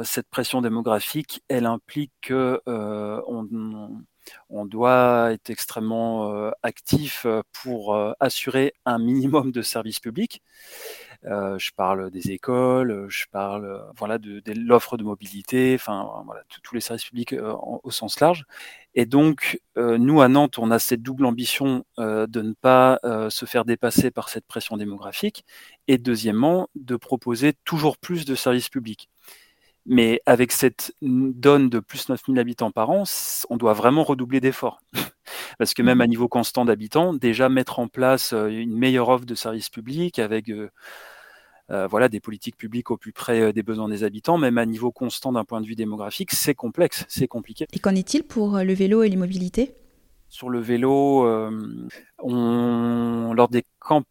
cette 0.05 0.29
pression 0.29 0.61
démographique, 0.61 1.43
elle 1.49 1.67
implique 1.67 2.13
que 2.23 2.61
on, 2.67 3.49
on 3.53 4.03
doit 4.51 5.33
être 5.33 5.51
extrêmement 5.51 6.51
actif 6.63 7.27
pour 7.63 7.97
assurer 8.21 8.73
un 8.85 8.99
minimum 8.99 9.53
de 9.53 9.63
services 9.63 10.01
publics. 10.01 10.43
Euh, 11.25 11.59
je 11.59 11.73
parle 11.73 12.11
des 12.11 12.31
écoles, 12.31 13.07
je 13.09 13.25
parle 13.33 13.65
euh, 13.65 13.81
voilà 13.97 14.19
de, 14.19 14.41
l'offre 14.55 14.97
de 14.97 15.03
mobilité, 15.03 15.75
enfin 15.75 16.23
voilà 16.25 16.43
tous 16.63 16.77
les 16.77 16.81
services 16.81 17.07
publics 17.07 17.33
euh, 17.33 17.55
au 17.83 17.91
sens 17.91 18.21
large. 18.21 18.45
Et 18.95 19.05
donc 19.05 19.61
nous 19.77 20.21
à 20.21 20.29
Nantes, 20.29 20.59
on 20.59 20.73
a 20.73 20.81
cette 20.81 21.03
double 21.03 21.25
ambition 21.25 21.85
de 21.99 22.43
ne 22.43 22.53
pas 22.53 22.99
se 23.31 23.47
faire 23.47 23.65
dépasser 23.65 24.11
par 24.11 24.29
cette 24.29 24.45
pression 24.47 24.77
démographique, 24.77 25.45
et 25.87 25.99
deuxièmement 25.99 26.69
de 26.75 26.97
proposer 26.97 27.53
toujours 27.65 27.97
plus 27.97 28.25
de 28.25 28.35
services 28.35 28.69
publics. 28.69 29.09
Mais 29.91 30.21
avec 30.27 30.53
cette 30.53 30.95
donne 31.01 31.71
de 31.71 31.81
plus 31.81 32.09
9000 32.09 32.39
habitants 32.39 32.71
par 32.71 32.91
an, 32.91 33.05
on 33.49 33.57
doit 33.57 33.73
vraiment 33.73 34.05
redoubler 34.05 34.41
d'efforts. 34.41 34.81
Parce 35.59 35.73
que 35.73 35.83
même 35.83 36.01
à 36.01 36.07
mmh. 36.07 36.11
niveau 36.11 36.29
constant 36.29 36.65
d'habitants, 36.65 37.15
déjà 37.15 37.49
mettre 37.49 37.79
en 37.79 37.89
place 37.89 38.33
une 38.33 38.77
meilleure 38.77 39.09
offre 39.09 39.25
de 39.25 39.35
services 39.35 39.71
publics 39.71 40.19
avec 40.19 40.53
voilà, 41.69 42.09
des 42.09 42.21
politiques 42.21 42.57
publiques 42.57 42.91
au 42.91 42.97
plus 42.97 43.13
près 43.13 43.53
des 43.53 43.63
besoins 43.63 43.89
des 43.89 44.05
habitants, 44.05 44.39
même 44.39 44.59
à 44.59 44.67
niveau 44.67 44.93
constant 44.93 45.33
d'un 45.33 45.45
point 45.45 45.61
de 45.61 45.67
vue 45.67 45.75
démographique, 45.75 46.33
c'est 46.33 46.55
complexe, 46.55 47.05
c'est 47.09 47.29
compliqué. 47.29 47.67
Et 47.73 47.79
qu'en 47.79 47.95
est-il 47.95 48.25
pour 48.25 48.59
le 48.59 48.73
vélo 48.75 49.03
et 49.03 49.09
l'immobilité? 49.09 49.75
Sur 50.29 50.51
le 50.51 50.61
vélo, 50.61 51.27
on, 52.19 53.33
lors 53.35 53.49
des 53.49 53.65
campagnes 53.81 54.05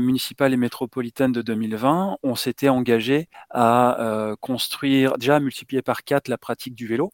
municipales 0.00 0.52
et 0.52 0.56
métropolitaines 0.56 1.32
de 1.32 1.42
2020, 1.42 2.18
on 2.22 2.34
s'était 2.34 2.68
engagé 2.68 3.28
à 3.50 4.34
construire, 4.40 5.18
déjà 5.18 5.36
à 5.36 5.40
multiplier 5.40 5.82
par 5.82 6.04
4 6.04 6.28
la 6.28 6.38
pratique 6.38 6.74
du 6.74 6.86
vélo 6.86 7.12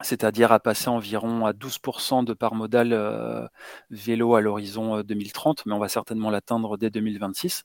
c'est-à-dire 0.00 0.52
à 0.52 0.60
passer 0.60 0.88
environ 0.88 1.46
à 1.46 1.52
12% 1.52 2.24
de 2.24 2.32
part 2.34 2.54
modale 2.54 2.92
euh, 2.92 3.46
vélo 3.90 4.34
à 4.34 4.40
l'horizon 4.40 5.02
2030, 5.02 5.60
euh, 5.60 5.62
mais 5.66 5.74
on 5.74 5.78
va 5.78 5.88
certainement 5.88 6.30
l'atteindre 6.30 6.76
dès 6.76 6.90
2026, 6.90 7.64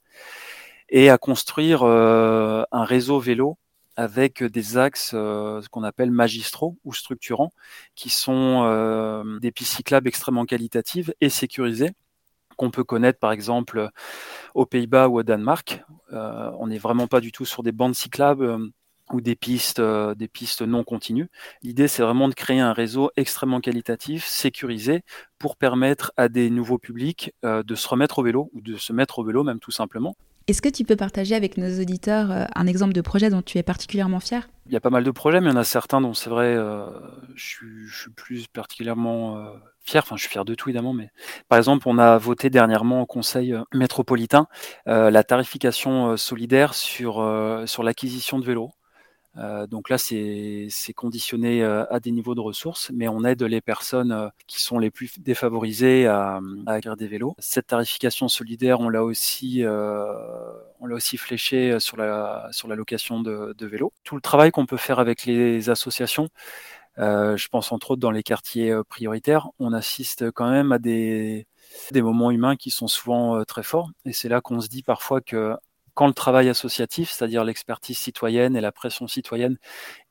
et 0.89 1.10
à 1.10 1.18
construire 1.18 1.84
euh, 1.84 2.63
un 2.72 2.86
réseau 2.86 3.20
vélo 3.20 3.58
avec 3.96 4.44
des 4.44 4.77
axes 4.77 5.12
ce 5.12 5.70
qu'on 5.70 5.84
appelle 5.84 6.10
magistraux 6.10 6.77
ou 6.84 6.94
structurants, 6.94 7.53
qui 7.94 8.10
sont 8.10 8.63
des 9.39 9.51
pistes 9.51 9.75
cyclables 9.75 10.08
extrêmement 10.08 10.46
qualitatives 10.46 11.13
et 11.22 11.30
sécurisées 11.30 11.92
peut 12.72 12.84
connaître 12.84 13.20
par 13.20 13.32
exemple 13.32 13.89
aux 14.53 14.65
Pays-Bas 14.65 15.08
ou 15.10 15.20
au 15.20 15.24
Danemark. 15.24 15.84
on 16.12 16.67
n'est 16.67 16.77
vraiment 16.77 17.08
pas 17.08 17.22
du 17.22 17.32
tout 17.32 17.46
sur 17.46 17.63
des 17.63 17.72
bandes 17.72 17.96
cyclables 17.96 18.72
ou 19.12 19.22
des 19.22 19.36
pistes, 19.36 19.79
euh, 19.79 20.15
des 20.15 20.27
pistes 20.27 20.62
non 20.62 20.84
continues. 20.84 21.29
L'idée, 21.62 21.88
c'est 21.88 22.03
vraiment 22.03 22.27
de 22.27 22.34
créer 22.34 22.60
un 22.60 22.74
réseau 22.74 23.12
extrêmement 23.15 23.60
qualitatif, 23.60 24.25
sécurisé, 24.25 25.03
pour 25.39 25.58
permettre 25.58 26.12
à 26.17 26.29
des 26.29 26.50
nouveaux 26.50 26.77
publics 26.77 27.34
euh, 27.43 27.63
de 27.63 27.75
se 27.75 27.88
remettre 27.88 28.20
au 28.20 28.24
vélo 28.24 28.50
ou 28.53 28.62
de 28.62 28.77
se 28.77 28.93
mettre 28.93 29.20
au 29.20 29.24
vélo 29.24 29.43
même 29.43 29.60
tout 29.60 29.72
simplement. 29.72 30.15
Est-ce 30.48 30.62
que 30.62 30.70
tu 30.70 30.84
peux 30.84 30.96
partager 30.96 31.36
avec 31.36 31.58
nos 31.58 31.80
auditeurs 31.80 32.32
euh, 32.32 32.46
un 32.56 32.68
exemple 32.68 32.94
de 32.94 33.02
projet 33.02 33.30
dont 33.30 33.42
tu 33.42 33.58
es 33.58 33.64
particulièrement 33.64 34.20
fier? 34.20 34.50
Il 34.66 34.74
y 34.74 34.76
a 34.76 34.82
pas 34.82 34.90
mal 34.90 35.04
de 35.04 35.12
projets, 35.12 35.40
mais 35.40 35.48
il 35.48 35.54
y 35.54 35.56
en 35.56 35.60
a 35.60 35.64
certains 35.64 36.02
dont 36.02 36.14
c'est 36.14 36.30
vrai, 36.30 36.56
je, 37.36 37.46
suis, 37.46 37.86
je, 37.86 38.02
suis, 38.02 38.12
plus 38.12 38.48
particulièrement 38.48 39.46
fier. 39.82 40.02
Enfin, 40.04 40.16
je 40.16 40.22
suis 40.22 40.30
fier 40.30 40.46
de 40.46 40.56
tout 40.56 40.70
évidemment, 40.70 40.94
mais 40.94 41.10
par 41.50 41.58
exemple, 41.58 41.88
on 41.88 41.98
a 41.98 42.18
voté 42.18 42.50
dernièrement 42.50 43.02
au 43.02 43.06
Conseil 43.06 43.54
métropolitain 43.74 44.48
la 44.86 45.24
tarification 45.26 46.16
solidaire 46.16 46.74
sur 46.74 47.22
l'acquisition 47.84 48.40
de 48.40 48.46
vélos. 48.46 48.72
Euh, 49.38 49.66
donc 49.66 49.90
là, 49.90 49.98
c'est 49.98 50.70
conditionné 50.96 51.63
euh, 51.63 51.86
à 51.92 52.00
des 52.00 52.12
niveaux 52.12 52.36
de 52.36 52.40
ressources, 52.40 52.92
mais 52.94 53.08
on 53.08 53.24
aide 53.24 53.42
les 53.42 53.62
personnes 53.62 54.12
euh, 54.12 54.30
qui 54.48 54.62
sont 54.62 54.78
les 54.78 54.92
plus 54.92 55.20
défavorisées 55.20 56.06
à, 56.08 56.40
à 56.68 56.74
acquérir 56.74 56.98
des 56.98 57.08
vélos. 57.08 57.36
Cette 57.40 57.68
tarification 57.68 58.28
solidaire, 58.28 58.80
on 58.80 58.90
l'a 58.90 59.04
aussi, 59.04 59.63
on 59.66 60.86
l'a 60.86 60.96
aussi 60.96 61.18
fléché 61.18 61.80
sur 61.80 61.98
la, 61.98 62.48
sur 62.52 62.68
la 62.68 62.75
location 62.75 63.22
de, 63.22 63.56
de 63.58 63.66
vélos. 63.66 63.92
Tout 64.04 64.16
le 64.16 64.22
travail 64.22 64.52
qu'on 64.52 64.66
peut 64.66 64.78
faire 64.78 65.00
avec 65.00 65.25
les 65.25 65.70
associations, 65.70 66.30
je 66.98 67.48
pense 67.48 67.72
entre 67.72 67.92
autres 67.92 68.02
dans 68.02 68.12
les 68.12 68.24
quartiers 68.24 68.75
prioritaires, 68.90 69.50
on 69.60 69.74
assiste 69.74 70.32
quand 70.32 70.50
même 70.50 70.72
à 70.72 70.80
des, 70.80 71.48
des 71.92 72.02
moments 72.02 72.32
humains 72.32 72.56
qui 72.56 72.70
sont 72.70 72.88
souvent 72.88 73.44
très 73.46 73.63
forts. 73.63 73.90
Et 74.06 74.13
c'est 74.13 74.30
là 74.30 74.42
qu'on 74.42 74.62
se 74.62 74.68
dit 74.68 74.84
parfois 74.84 75.22
que 75.22 75.56
quand 75.94 76.08
le 76.08 76.14
travail 76.14 76.50
associatif, 76.50 77.12
c'est-à-dire 77.12 77.44
l'expertise 77.44 77.98
citoyenne 77.98 78.56
et 78.56 78.62
la 78.62 78.72
pression 78.72 79.08
citoyenne 79.08 79.58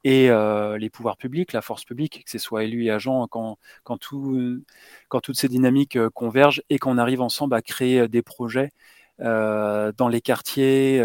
et 0.05 0.31
euh, 0.31 0.79
les 0.79 0.91
pouvoirs 0.91 1.17
publics, 1.17 1.53
la 1.53 1.63
force 1.63 1.85
publique, 1.85 2.25
que 2.25 2.31
ce 2.31 2.39
soit 2.39 2.65
élus 2.65 2.87
et 2.87 2.91
agents, 2.91 3.27
quand, 3.29 3.59
quand, 3.85 3.99
tout, 3.99 4.63
quand 5.09 5.21
toutes 5.21 5.37
ces 5.39 5.49
dynamiques 5.49 5.97
euh, 5.97 6.11
convergent 6.11 6.63
et 6.71 6.79
qu'on 6.79 6.99
arrive 6.99 7.21
ensemble 7.21 7.55
à 7.55 7.63
créer 7.63 8.01
euh, 8.01 8.09
des 8.09 8.23
projets 8.23 8.71
dans 9.19 10.09
les 10.11 10.21
quartiers 10.21 10.97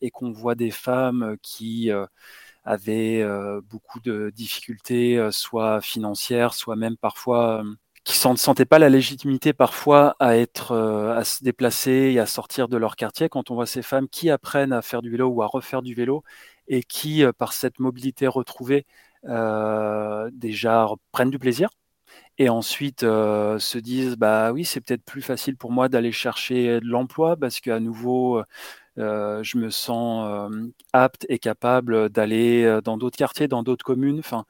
et 0.00 0.10
qu'on 0.10 0.32
voit 0.32 0.56
des 0.56 0.72
femmes 0.72 1.36
qui 1.42 1.90
avaient 2.64 3.24
beaucoup 3.70 4.00
de 4.00 4.30
difficultés, 4.34 5.28
soit 5.30 5.80
financières, 5.80 6.54
soit 6.54 6.74
même 6.74 6.96
parfois 6.96 7.62
qui 8.04 8.28
ne 8.28 8.36
sentaient 8.36 8.64
pas 8.64 8.78
la 8.80 8.88
légitimité 8.88 9.52
parfois 9.52 10.16
à 10.18 10.36
être 10.36 10.72
euh, 10.72 11.16
à 11.16 11.24
se 11.24 11.44
déplacer 11.44 12.12
et 12.14 12.18
à 12.18 12.26
sortir 12.26 12.68
de 12.68 12.76
leur 12.76 12.96
quartier. 12.96 13.28
Quand 13.28 13.50
on 13.50 13.54
voit 13.54 13.66
ces 13.66 13.82
femmes 13.82 14.08
qui 14.08 14.28
apprennent 14.30 14.72
à 14.72 14.82
faire 14.82 15.02
du 15.02 15.10
vélo 15.10 15.28
ou 15.28 15.42
à 15.42 15.46
refaire 15.46 15.82
du 15.82 15.94
vélo 15.94 16.24
et 16.68 16.82
qui 16.82 17.24
euh, 17.24 17.32
par 17.32 17.52
cette 17.52 17.78
mobilité 17.78 18.26
retrouvée 18.26 18.86
euh, 19.28 20.30
déjà 20.32 20.88
prennent 21.12 21.30
du 21.30 21.38
plaisir 21.38 21.70
et 22.38 22.48
ensuite 22.48 23.00
se 23.02 23.78
disent 23.78 24.16
bah 24.16 24.52
oui 24.52 24.64
c'est 24.64 24.80
peut-être 24.80 25.04
plus 25.04 25.22
facile 25.22 25.56
pour 25.56 25.70
moi 25.72 25.88
d'aller 25.88 26.12
chercher 26.12 26.80
de 26.80 26.86
l'emploi 26.86 27.36
parce 27.36 27.60
qu'à 27.60 27.80
nouveau 27.80 28.42
euh, 28.98 29.42
je 29.42 29.58
me 29.58 29.70
sens 29.70 30.26
euh, 30.28 30.68
apte 30.92 31.24
et 31.28 31.38
capable 31.38 32.10
d'aller 32.10 32.64
euh, 32.64 32.80
dans 32.80 32.98
d'autres 32.98 33.16
quartiers, 33.16 33.48
dans 33.48 33.62
d'autres 33.62 33.84
communes. 33.84 34.18
Enfin, 34.18 34.44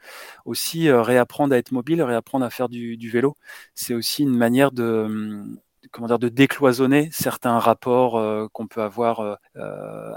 aussi 0.45 0.91
réapprendre 0.91 1.55
à 1.55 1.59
être 1.59 1.73
mobile, 1.73 2.03
réapprendre 2.03 2.45
à 2.45 2.51
faire 2.51 2.69
du, 2.69 2.97
vélo. 3.11 3.37
C'est 3.75 3.95
aussi 3.95 4.23
une 4.23 4.37
manière 4.37 4.73
de 4.73 5.05
hum, 5.07 5.59
comment 5.91 6.09
dire 6.09 6.19
de 6.19 6.29
décloisonner 6.29 7.09
certains 7.13 7.59
rapports 7.59 8.51
qu'on 8.53 8.67
peut 8.67 8.83
avoir 8.83 9.39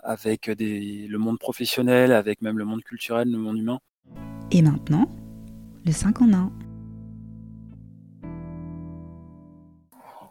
avec 0.04 0.48
le 0.48 1.18
monde 1.18 1.40
professionnel, 1.40 2.12
avec 2.12 2.42
même 2.42 2.58
le 2.58 2.66
monde 2.66 2.84
culturel, 2.84 3.32
le 3.32 3.38
monde 3.38 3.58
humain. 3.58 3.80
Et 4.52 4.62
maintenant, 4.62 5.10
le 5.86 5.92
5 5.92 6.22
en 6.22 6.34
1. 6.34 6.65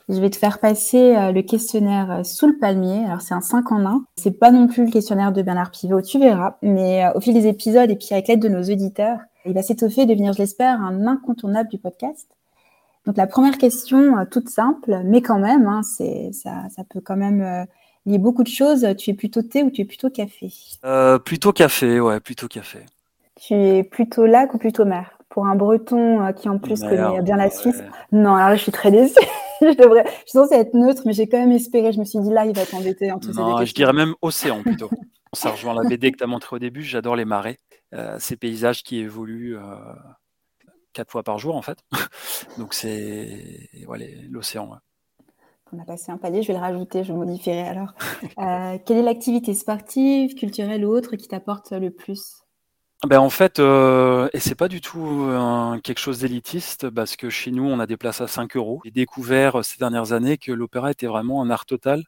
Je 0.08 0.20
vais 0.20 0.28
te 0.28 0.37
faire 0.37 0.58
passer 0.58 1.16
euh, 1.16 1.32
le 1.32 1.42
questionnaire 1.42 2.11
euh, 2.11 2.23
sous 2.25 2.46
le 2.46 2.58
palmier. 2.58 3.04
Alors 3.06 3.23
c'est 3.23 3.34
un 3.34 3.40
5 3.40 3.73
en 3.73 3.87
1. 3.87 4.04
C'est 4.16 4.38
pas 4.38 4.50
non 4.50 4.66
plus 4.66 4.84
le 4.84 4.90
questionnaire 4.90 5.32
de 5.32 5.40
Bernard 5.40 5.70
Pivot, 5.70 6.02
tu 6.02 6.18
verras. 6.18 6.56
Mais 6.62 7.04
euh, 7.06 7.12
au 7.14 7.20
fil 7.20 7.32
des 7.32 7.46
épisodes 7.46 7.90
et 7.90 7.96
puis 7.96 8.08
avec 8.12 8.28
l'aide 8.28 8.40
de 8.40 8.49
nos 8.49 8.62
auditeurs, 8.62 9.18
il 9.46 9.54
va 9.54 9.62
s'étoffer 9.62 10.02
et 10.02 10.06
devenir, 10.06 10.32
je 10.34 10.38
l'espère, 10.38 10.80
un 10.80 11.06
incontournable 11.06 11.70
du 11.70 11.78
podcast. 11.78 12.28
Donc 13.06 13.16
la 13.16 13.26
première 13.26 13.58
question, 13.58 14.14
toute 14.30 14.49
simple, 14.49 15.02
mais 15.04 15.20
quand 15.20 15.38
même, 15.38 15.66
hein, 15.66 15.82
c'est 15.82 16.30
ça, 16.32 16.62
ça 16.75 16.82
peut 16.88 17.00
quand 17.04 17.16
même 17.16 17.66
lier 18.06 18.16
beaucoup 18.16 18.42
de 18.42 18.49
choses. 18.49 18.87
Tu 18.96 19.11
es 19.11 19.14
plutôt 19.14 19.42
thé 19.42 19.62
ou 19.62 19.70
tu 19.70 19.82
es 19.82 19.84
plutôt 19.84 20.08
café? 20.08 20.50
Euh, 20.87 21.18
Plutôt 21.18 21.52
café, 21.52 22.00
ouais, 22.00 22.20
plutôt 22.20 22.49
café. 22.49 22.78
Tu 23.38 23.52
es 23.52 23.82
plutôt 23.82 24.25
lac 24.25 24.54
ou 24.54 24.58
plutôt 24.58 24.87
mer? 24.87 25.18
Pour 25.28 25.46
un 25.46 25.54
Breton 25.54 26.32
qui 26.34 26.49
en 26.49 26.58
plus 26.58 26.80
connaît 26.80 27.20
bien 27.20 27.37
la 27.37 27.50
Suisse? 27.50 27.82
Non, 28.11 28.37
alors 28.37 28.50
là, 28.50 28.56
je 28.56 28.62
suis 28.62 28.73
très 28.73 28.90
déçue. 28.90 29.14
je 29.73 29.76
devrais, 29.76 30.04
je 30.04 30.30
suis 30.30 30.38
censée 30.38 30.54
être 30.54 30.75
neutre, 30.75 31.02
mais 31.06 31.12
j'ai 31.12 31.28
quand 31.28 31.38
même 31.38 31.52
espéré. 31.52 31.92
Je 31.92 31.99
me 31.99 32.04
suis 32.04 32.21
dit 32.21 32.30
là, 32.30 32.47
il 32.47 32.54
va 32.54 32.62
être 32.62 32.75
embêté 32.75 33.11
entre 33.11 33.33
non, 33.33 33.64
je 33.64 33.75
dirais 33.75 33.92
même 33.92 34.14
océan 34.23 34.62
plutôt. 34.62 34.90
Ça 35.33 35.50
rejoint 35.50 35.75
la 35.75 35.88
BD 35.88 36.12
que 36.12 36.18
tu 36.18 36.25
as 36.25 36.28
montré 36.28 36.54
au 36.54 36.59
début. 36.61 36.83
J'adore 36.83 37.16
les 37.16 37.25
marais, 37.25 37.59
euh, 37.92 38.16
ces 38.21 38.37
paysages 38.37 38.85
qui 38.85 38.99
évoluent 38.99 39.56
euh, 39.56 39.75
quatre 40.92 41.11
fois 41.11 41.25
par 41.25 41.38
jour 41.38 41.56
en 41.56 41.62
fait. 41.62 41.78
Donc 42.59 42.73
c'est 42.75 43.68
l'océan. 44.30 44.78
On 45.73 45.80
a 45.80 45.85
passé 45.85 46.12
un 46.12 46.18
palier, 46.18 46.42
je 46.42 46.49
vais 46.49 46.54
le 46.54 46.61
rajouter, 46.61 47.02
je 47.02 47.12
modifierai 47.12 47.62
alors. 47.62 47.94
Euh, 48.38 48.78
quelle 48.87 48.99
est 48.99 49.02
l'activité 49.02 49.54
sportive, 49.54 50.35
culturelle 50.35 50.85
ou 50.85 50.90
autre 50.90 51.16
qui 51.16 51.26
t'apporte 51.26 51.73
le 51.73 51.90
plus? 51.90 52.43
Ben 53.06 53.18
en 53.20 53.30
fait, 53.30 53.58
euh, 53.58 54.28
et 54.32 54.40
c'est 54.40 54.54
pas 54.54 54.68
du 54.68 54.80
tout 54.80 55.28
quelque 55.82 55.99
chose 55.99 56.20
d'élitiste, 56.20 56.90
parce 56.90 57.16
que 57.16 57.30
chez 57.30 57.50
nous, 57.50 57.64
on 57.64 57.78
a 57.80 57.87
des 57.87 57.96
places 57.96 58.20
à 58.20 58.28
5 58.28 58.56
euros. 58.56 58.80
J'ai 58.84 58.90
découvert 58.90 59.64
ces 59.64 59.78
dernières 59.78 60.12
années 60.12 60.38
que 60.38 60.52
l'opéra 60.52 60.90
était 60.90 61.06
vraiment 61.06 61.42
un 61.42 61.50
art 61.50 61.66
total 61.66 62.04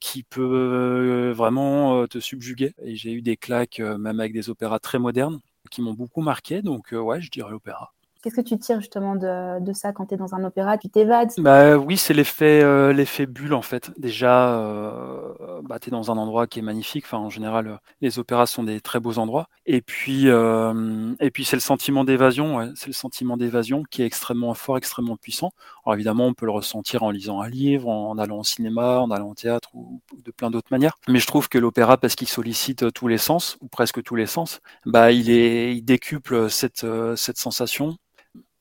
qui 0.00 0.22
peut 0.24 1.32
vraiment 1.36 2.06
te 2.06 2.20
subjuguer. 2.20 2.74
Et 2.82 2.96
j'ai 2.96 3.12
eu 3.12 3.22
des 3.22 3.36
claques, 3.36 3.80
même 3.80 4.20
avec 4.20 4.32
des 4.32 4.50
opéras 4.50 4.78
très 4.78 4.98
modernes, 4.98 5.40
qui 5.70 5.82
m'ont 5.82 5.94
beaucoup 5.94 6.22
marqué. 6.22 6.62
Donc 6.62 6.92
ouais, 6.92 7.20
je 7.20 7.30
dirais 7.30 7.50
l'opéra. 7.50 7.95
Qu'est-ce 8.22 8.34
que 8.34 8.40
tu 8.40 8.58
tires 8.58 8.80
justement 8.80 9.14
de, 9.14 9.72
ça 9.72 9.92
quand 9.92 10.06
tu 10.06 10.14
es 10.14 10.16
dans 10.16 10.34
un 10.34 10.42
opéra? 10.44 10.78
Tu 10.78 10.88
t'évades? 10.88 11.30
Bah, 11.38 11.76
Oui, 11.76 11.96
c'est 11.96 12.14
l'effet 12.14 12.60
euh, 12.62 13.26
bulle 13.28 13.54
en 13.54 13.62
fait. 13.62 13.90
Déjà, 13.98 14.58
euh, 14.58 15.60
bah, 15.62 15.78
tu 15.78 15.88
es 15.88 15.90
dans 15.90 16.10
un 16.10 16.16
endroit 16.16 16.46
qui 16.46 16.58
est 16.58 16.62
magnifique. 16.62 17.04
Enfin, 17.06 17.18
en 17.18 17.30
général, 17.30 17.68
euh, 17.68 17.76
les 18.00 18.18
opéras 18.18 18.46
sont 18.46 18.64
des 18.64 18.80
très 18.80 19.00
beaux 19.00 19.18
endroits. 19.18 19.48
Et 19.66 19.80
puis, 19.80 20.26
et 20.26 21.30
puis 21.30 21.44
c'est 21.44 21.56
le 21.56 21.60
sentiment 21.60 22.04
d'évasion. 22.04 22.72
C'est 22.74 22.88
le 22.88 22.92
sentiment 22.92 23.36
d'évasion 23.36 23.82
qui 23.90 24.02
est 24.02 24.06
extrêmement 24.06 24.54
fort, 24.54 24.78
extrêmement 24.78 25.16
puissant. 25.16 25.52
Alors 25.84 25.94
évidemment, 25.94 26.26
on 26.26 26.34
peut 26.34 26.46
le 26.46 26.52
ressentir 26.52 27.02
en 27.02 27.10
lisant 27.10 27.40
un 27.40 27.48
livre, 27.48 27.88
en 27.88 28.18
allant 28.18 28.38
au 28.38 28.44
cinéma, 28.44 29.00
en 29.00 29.10
allant 29.10 29.30
au 29.30 29.34
théâtre 29.34 29.70
ou, 29.74 30.00
de 30.24 30.30
plein 30.30 30.50
d'autres 30.50 30.68
manières. 30.70 30.94
Mais 31.08 31.18
je 31.18 31.26
trouve 31.26 31.48
que 31.48 31.58
l'opéra, 31.58 31.96
parce 31.96 32.14
qu'il 32.14 32.28
sollicite 32.28 32.92
tous 32.92 33.08
les 33.08 33.18
sens 33.18 33.58
ou 33.60 33.68
presque 33.68 34.02
tous 34.02 34.16
les 34.16 34.26
sens, 34.26 34.60
bah 34.84 35.12
il 35.12 35.84
décuple 35.84 36.48
cette 36.50 36.86
sensation 37.16 37.96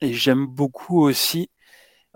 et 0.01 0.13
j'aime 0.13 0.45
beaucoup 0.45 1.01
aussi 1.01 1.49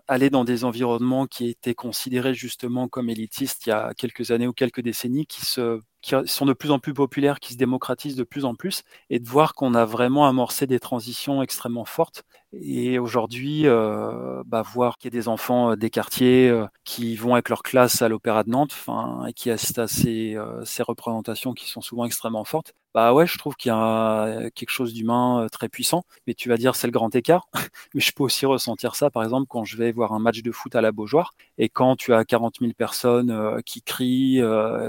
aller 0.07 0.29
dans 0.31 0.43
des 0.43 0.63
environnements 0.63 1.27
qui 1.27 1.50
étaient 1.50 1.75
considérés 1.75 2.33
justement 2.33 2.88
comme 2.88 3.09
élitistes 3.09 3.67
il 3.67 3.69
y 3.69 3.71
a 3.71 3.93
quelques 3.93 4.31
années 4.31 4.48
ou 4.48 4.53
quelques 4.53 4.81
décennies, 4.81 5.27
qui, 5.27 5.45
sont 5.45 6.45
de 6.45 6.53
plus 6.53 6.71
en 6.71 6.79
plus 6.79 6.93
populaires, 6.93 7.39
qui 7.39 7.53
se 7.53 7.57
démocratisent 7.57 8.15
de 8.15 8.24
plus 8.24 8.43
en 8.45 8.55
plus, 8.55 8.83
et 9.09 9.19
de 9.19 9.27
voir 9.29 9.53
qu'on 9.53 9.75
a 9.75 9.86
vraiment 9.86 10.27
amorcé 10.27 10.65
des 10.67 10.79
transitions 10.79 11.43
extrêmement 11.43 11.86
fortes. 11.86 12.24
Et 12.51 12.97
aujourd'hui, 12.97 13.67
euh, 13.67 14.41
bah, 14.45 14.63
voir 14.63 14.97
qu'il 14.97 15.13
y 15.13 15.15
a 15.15 15.19
des 15.19 15.27
enfants 15.27 15.71
euh, 15.71 15.75
des 15.75 15.91
quartiers 15.91 16.49
euh, 16.49 16.65
qui 16.83 17.15
vont 17.15 17.33
avec 17.35 17.47
leur 17.49 17.61
classe 17.61 18.01
à 18.01 18.09
l'Opéra 18.09 18.43
de 18.43 18.49
Nantes, 18.49 18.71
enfin, 18.73 19.25
et 19.27 19.33
qui 19.33 19.51
assistent 19.51 19.77
à 19.79 19.87
ces, 19.87 20.35
ces 20.65 20.81
représentations 20.81 21.53
qui 21.53 21.69
sont 21.69 21.81
souvent 21.81 22.05
extrêmement 22.05 22.43
fortes, 22.43 22.73
bah 22.95 23.13
ouais, 23.13 23.27
je 23.27 23.37
trouve 23.37 23.55
qu'il 23.55 23.69
y 23.69 23.75
a 23.75 24.49
quelque 24.55 24.71
chose 24.71 24.93
d'humain 24.93 25.45
très 25.51 25.69
puissant. 25.69 26.03
Mais 26.25 26.33
tu 26.33 26.49
vas 26.49 26.57
dire 26.57 26.75
c'est 26.75 26.87
le 26.87 26.91
grand 26.91 27.13
écart. 27.15 27.47
mais 27.93 28.01
je 28.01 28.11
peux 28.11 28.23
aussi 28.23 28.47
ressentir 28.47 28.95
ça, 28.95 29.11
par 29.11 29.23
exemple, 29.23 29.45
quand 29.47 29.63
je 29.63 29.77
vais 29.77 29.91
voir 29.91 30.13
un 30.13 30.19
match 30.19 30.41
de 30.41 30.51
foot 30.51 30.75
à 30.75 30.81
la 30.81 30.91
Beaujoire 30.91 31.35
et 31.59 31.69
quand 31.69 31.95
tu 31.95 32.15
as 32.15 32.25
40 32.25 32.55
000 32.61 32.71
personnes 32.73 33.61
qui 33.63 33.83
crient, 33.83 34.41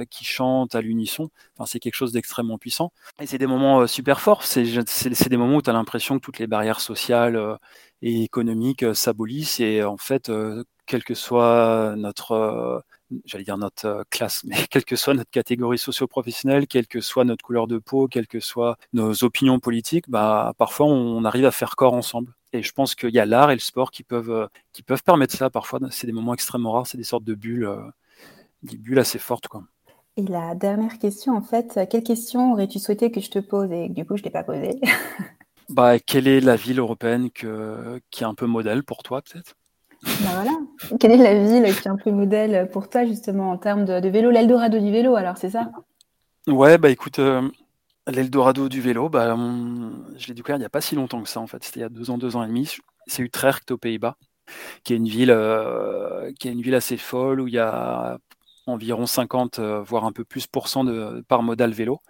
qui 0.08 0.24
chantent 0.24 0.74
à 0.74 0.80
l'unisson. 0.80 1.28
C'est 1.66 1.78
quelque 1.78 1.94
chose 1.94 2.12
d'extrêmement 2.12 2.56
puissant. 2.56 2.90
Et 3.20 3.26
c'est 3.26 3.36
des 3.36 3.46
moments 3.46 3.86
super 3.86 4.20
forts. 4.20 4.44
C'est 4.44 4.64
des 4.64 5.36
moments 5.36 5.56
où 5.56 5.62
tu 5.62 5.68
as 5.68 5.74
l'impression 5.74 6.18
que 6.18 6.24
toutes 6.24 6.38
les 6.38 6.46
barrières 6.46 6.80
sociales 6.80 7.49
et 8.02 8.22
économiques 8.24 8.84
s'abolissent 8.94 9.60
et 9.60 9.82
en 9.82 9.96
fait, 9.96 10.30
quelle 10.86 11.04
que 11.04 11.14
soit 11.14 11.94
notre 11.96 12.84
j'allais 13.24 13.44
dire 13.44 13.58
notre 13.58 13.86
euh, 13.86 14.02
classe, 14.10 14.42
mais 14.46 14.56
quelle 14.70 14.84
que 14.84 14.96
soit 14.96 15.14
notre 15.14 15.30
catégorie 15.30 15.78
socio-professionnelle, 15.78 16.66
quelle 16.66 16.86
que 16.86 17.00
soit 17.00 17.24
notre 17.24 17.44
couleur 17.44 17.66
de 17.66 17.78
peau, 17.78 18.08
quelles 18.08 18.26
que 18.26 18.40
soient 18.40 18.76
nos 18.92 19.24
opinions 19.24 19.58
politiques, 19.58 20.08
bah, 20.08 20.52
parfois 20.58 20.86
on 20.86 21.24
arrive 21.24 21.46
à 21.46 21.50
faire 21.50 21.76
corps 21.76 21.94
ensemble. 21.94 22.34
Et 22.52 22.62
je 22.62 22.72
pense 22.72 22.94
qu'il 22.96 23.10
y 23.10 23.20
a 23.20 23.26
l'art 23.26 23.50
et 23.50 23.54
le 23.54 23.60
sport 23.60 23.90
qui 23.92 24.02
peuvent, 24.02 24.30
euh, 24.30 24.46
qui 24.72 24.82
peuvent 24.82 25.04
permettre 25.04 25.36
ça. 25.36 25.50
Parfois, 25.50 25.78
c'est 25.90 26.08
des 26.08 26.12
moments 26.12 26.34
extrêmement 26.34 26.72
rares, 26.72 26.86
c'est 26.86 26.98
des 26.98 27.04
sortes 27.04 27.22
de 27.22 27.34
bulles, 27.34 27.64
euh, 27.64 27.80
des 28.64 28.76
bulles 28.76 28.98
assez 28.98 29.20
fortes. 29.20 29.46
Quoi. 29.46 29.62
Et 30.16 30.24
la 30.24 30.56
dernière 30.56 30.98
question, 30.98 31.36
en 31.36 31.42
fait, 31.42 31.78
quelle 31.88 32.02
question 32.02 32.52
aurais-tu 32.52 32.80
souhaité 32.80 33.12
que 33.12 33.20
je 33.20 33.30
te 33.30 33.38
pose 33.38 33.70
et 33.70 33.88
du 33.88 34.04
coup 34.04 34.16
je 34.16 34.22
ne 34.22 34.24
t'ai 34.24 34.30
pas 34.30 34.42
posée? 34.42 34.80
bah, 35.70 35.98
Quelle 35.98 36.28
est 36.28 36.40
la 36.40 36.56
ville 36.56 36.78
européenne 36.78 37.30
que, 37.30 38.00
qui 38.10 38.22
est 38.22 38.26
un 38.26 38.34
peu 38.34 38.46
modèle 38.46 38.82
pour 38.82 39.02
toi, 39.02 39.22
peut-être? 39.22 39.54
Bah 40.02 40.30
voilà. 40.34 40.52
Quelle 40.98 41.12
est 41.12 41.16
la 41.16 41.34
ville 41.34 41.74
qui 41.74 41.88
est 41.88 41.90
un 41.90 41.96
peu 41.96 42.10
modèle 42.10 42.68
pour 42.70 42.88
toi, 42.88 43.04
justement, 43.04 43.50
en 43.50 43.58
termes 43.58 43.84
de, 43.84 44.08
vélo? 44.08 44.30
L'Eldorado 44.30 44.78
du 44.78 44.90
vélo, 44.90 45.14
alors, 45.16 45.36
c'est 45.36 45.50
ça? 45.50 45.70
Ouais, 46.46 46.78
bah 46.78 46.90
écoute, 46.90 47.18
euh, 47.18 47.48
l'Eldorado 48.06 48.68
du 48.68 48.80
vélo, 48.80 49.08
bah, 49.08 49.36
je 50.16 50.28
l'ai 50.28 50.34
découvert 50.34 50.56
il 50.56 50.60
n'y 50.60 50.64
a 50.64 50.70
pas 50.70 50.80
si 50.80 50.94
longtemps 50.94 51.22
que 51.22 51.28
ça, 51.28 51.40
en 51.40 51.46
fait. 51.46 51.62
C'était 51.62 51.80
il 51.80 51.82
y 51.82 51.86
a 51.86 51.90
deux 51.90 52.10
ans, 52.10 52.18
deux 52.18 52.36
ans 52.36 52.42
et 52.42 52.48
demi. 52.48 52.76
C'est 53.06 53.22
Utrecht, 53.22 53.70
aux 53.70 53.78
Pays-Bas, 53.78 54.16
qui 54.84 54.94
est 54.94 54.96
une 54.96 55.08
ville, 55.08 55.30
euh, 55.30 56.32
qui 56.38 56.48
est 56.48 56.52
une 56.52 56.62
ville 56.62 56.74
assez 56.74 56.96
folle 56.96 57.40
où 57.40 57.48
il 57.48 57.54
y 57.54 57.58
a 57.58 58.18
environ 58.72 59.06
50, 59.06 59.58
euh, 59.58 59.82
voire 59.82 60.04
un 60.04 60.12
peu 60.12 60.24
plus 60.24 60.46
pour 60.46 60.68
cent 60.68 60.84
de 60.84 61.24
par 61.28 61.42
modal 61.42 61.72
vélo. 61.72 62.00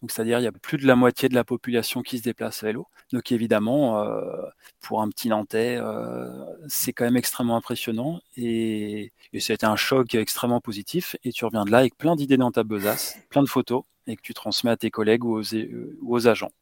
Donc, 0.00 0.10
c'est-à-dire 0.10 0.38
il 0.40 0.42
y 0.42 0.46
a 0.46 0.52
plus 0.52 0.78
de 0.78 0.86
la 0.86 0.96
moitié 0.96 1.28
de 1.28 1.34
la 1.34 1.44
population 1.44 2.02
qui 2.02 2.18
se 2.18 2.22
déplace 2.22 2.62
à 2.62 2.66
vélo. 2.66 2.86
Donc, 3.12 3.32
évidemment, 3.32 4.02
euh, 4.02 4.42
pour 4.80 5.02
un 5.02 5.08
petit 5.08 5.28
Nantais, 5.28 5.76
euh, 5.76 6.28
c'est 6.68 6.92
quand 6.92 7.04
même 7.04 7.16
extrêmement 7.16 7.56
impressionnant 7.56 8.20
et, 8.36 9.12
et 9.32 9.40
ça 9.40 9.52
a 9.52 9.54
été 9.54 9.66
un 9.66 9.76
choc 9.76 10.14
extrêmement 10.14 10.60
positif. 10.60 11.16
Et 11.24 11.32
tu 11.32 11.44
reviens 11.44 11.64
de 11.64 11.70
là 11.70 11.78
avec 11.78 11.96
plein 11.96 12.16
d'idées 12.16 12.36
dans 12.36 12.52
ta 12.52 12.62
besace, 12.62 13.18
plein 13.28 13.42
de 13.42 13.48
photos 13.48 13.84
et 14.06 14.16
que 14.16 14.22
tu 14.22 14.34
transmets 14.34 14.70
à 14.70 14.76
tes 14.76 14.90
collègues 14.90 15.24
ou 15.24 15.38
aux, 15.38 15.54
ou 15.54 16.16
aux 16.16 16.28
agents. 16.28 16.52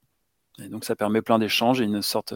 Et 0.59 0.68
donc, 0.68 0.85
ça 0.85 0.97
permet 0.97 1.23
plein 1.23 1.38
d'échanges 1.38 1.81
et 1.81 1.85
une 1.85 2.03
sorte 2.03 2.35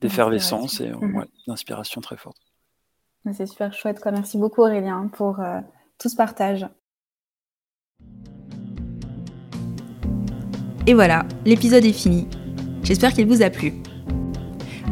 d'effervescence 0.00 0.80
et 0.80 0.90
mmh 0.90 1.26
d'inspiration 1.46 2.00
très 2.00 2.16
forte. 2.16 2.51
C'est 3.30 3.46
super 3.46 3.72
chouette. 3.72 4.00
Quoi. 4.00 4.12
Merci 4.12 4.36
beaucoup 4.36 4.62
Aurélien 4.62 5.08
pour 5.12 5.40
euh, 5.40 5.60
tout 5.98 6.08
ce 6.08 6.16
partage. 6.16 6.66
Et 10.86 10.94
voilà, 10.94 11.24
l'épisode 11.44 11.84
est 11.84 11.92
fini. 11.92 12.26
J'espère 12.82 13.12
qu'il 13.12 13.26
vous 13.26 13.42
a 13.42 13.50
plu. 13.50 13.74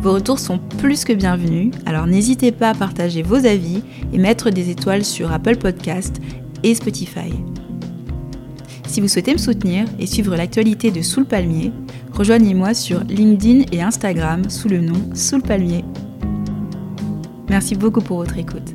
Vos 0.01 0.13
retours 0.13 0.39
sont 0.39 0.59
plus 0.79 1.05
que 1.05 1.13
bienvenus, 1.13 1.75
alors 1.85 2.07
n'hésitez 2.07 2.53
pas 2.53 2.71
à 2.71 2.75
partager 2.75 3.23
vos 3.23 3.45
avis 3.45 3.83
et 4.13 4.19
mettre 4.19 4.51
des 4.51 4.71
étoiles 4.71 5.05
sur 5.05 5.33
Apple 5.33 5.57
Podcast 5.57 6.17
et 6.63 6.75
Spotify. 6.75 7.35
Si 8.87 9.01
vous 9.01 9.09
souhaitez 9.09 9.33
me 9.33 9.39
soutenir 9.39 9.85
et 9.99 10.07
suivre 10.07 10.37
l'actualité 10.37 10.91
de 10.91 11.03
Sous 11.03 11.21
le 11.21 11.27
Palmier, 11.27 11.73
rejoignez-moi 12.13 12.73
sur 12.73 13.01
LinkedIn 13.05 13.67
et 13.73 13.83
Instagram 13.83 14.49
sous 14.49 14.69
le 14.69 14.81
nom 14.81 15.15
Sous 15.15 15.37
le 15.37 15.43
Palmier. 15.43 15.85
Merci 17.51 17.75
beaucoup 17.75 18.01
pour 18.01 18.19
votre 18.19 18.39
écoute. 18.39 18.75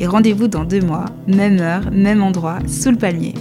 Et 0.00 0.06
rendez-vous 0.08 0.48
dans 0.48 0.64
deux 0.64 0.80
mois, 0.80 1.04
même 1.28 1.60
heure, 1.60 1.92
même 1.92 2.24
endroit, 2.24 2.58
sous 2.66 2.90
le 2.90 2.96
palmier. 2.96 3.34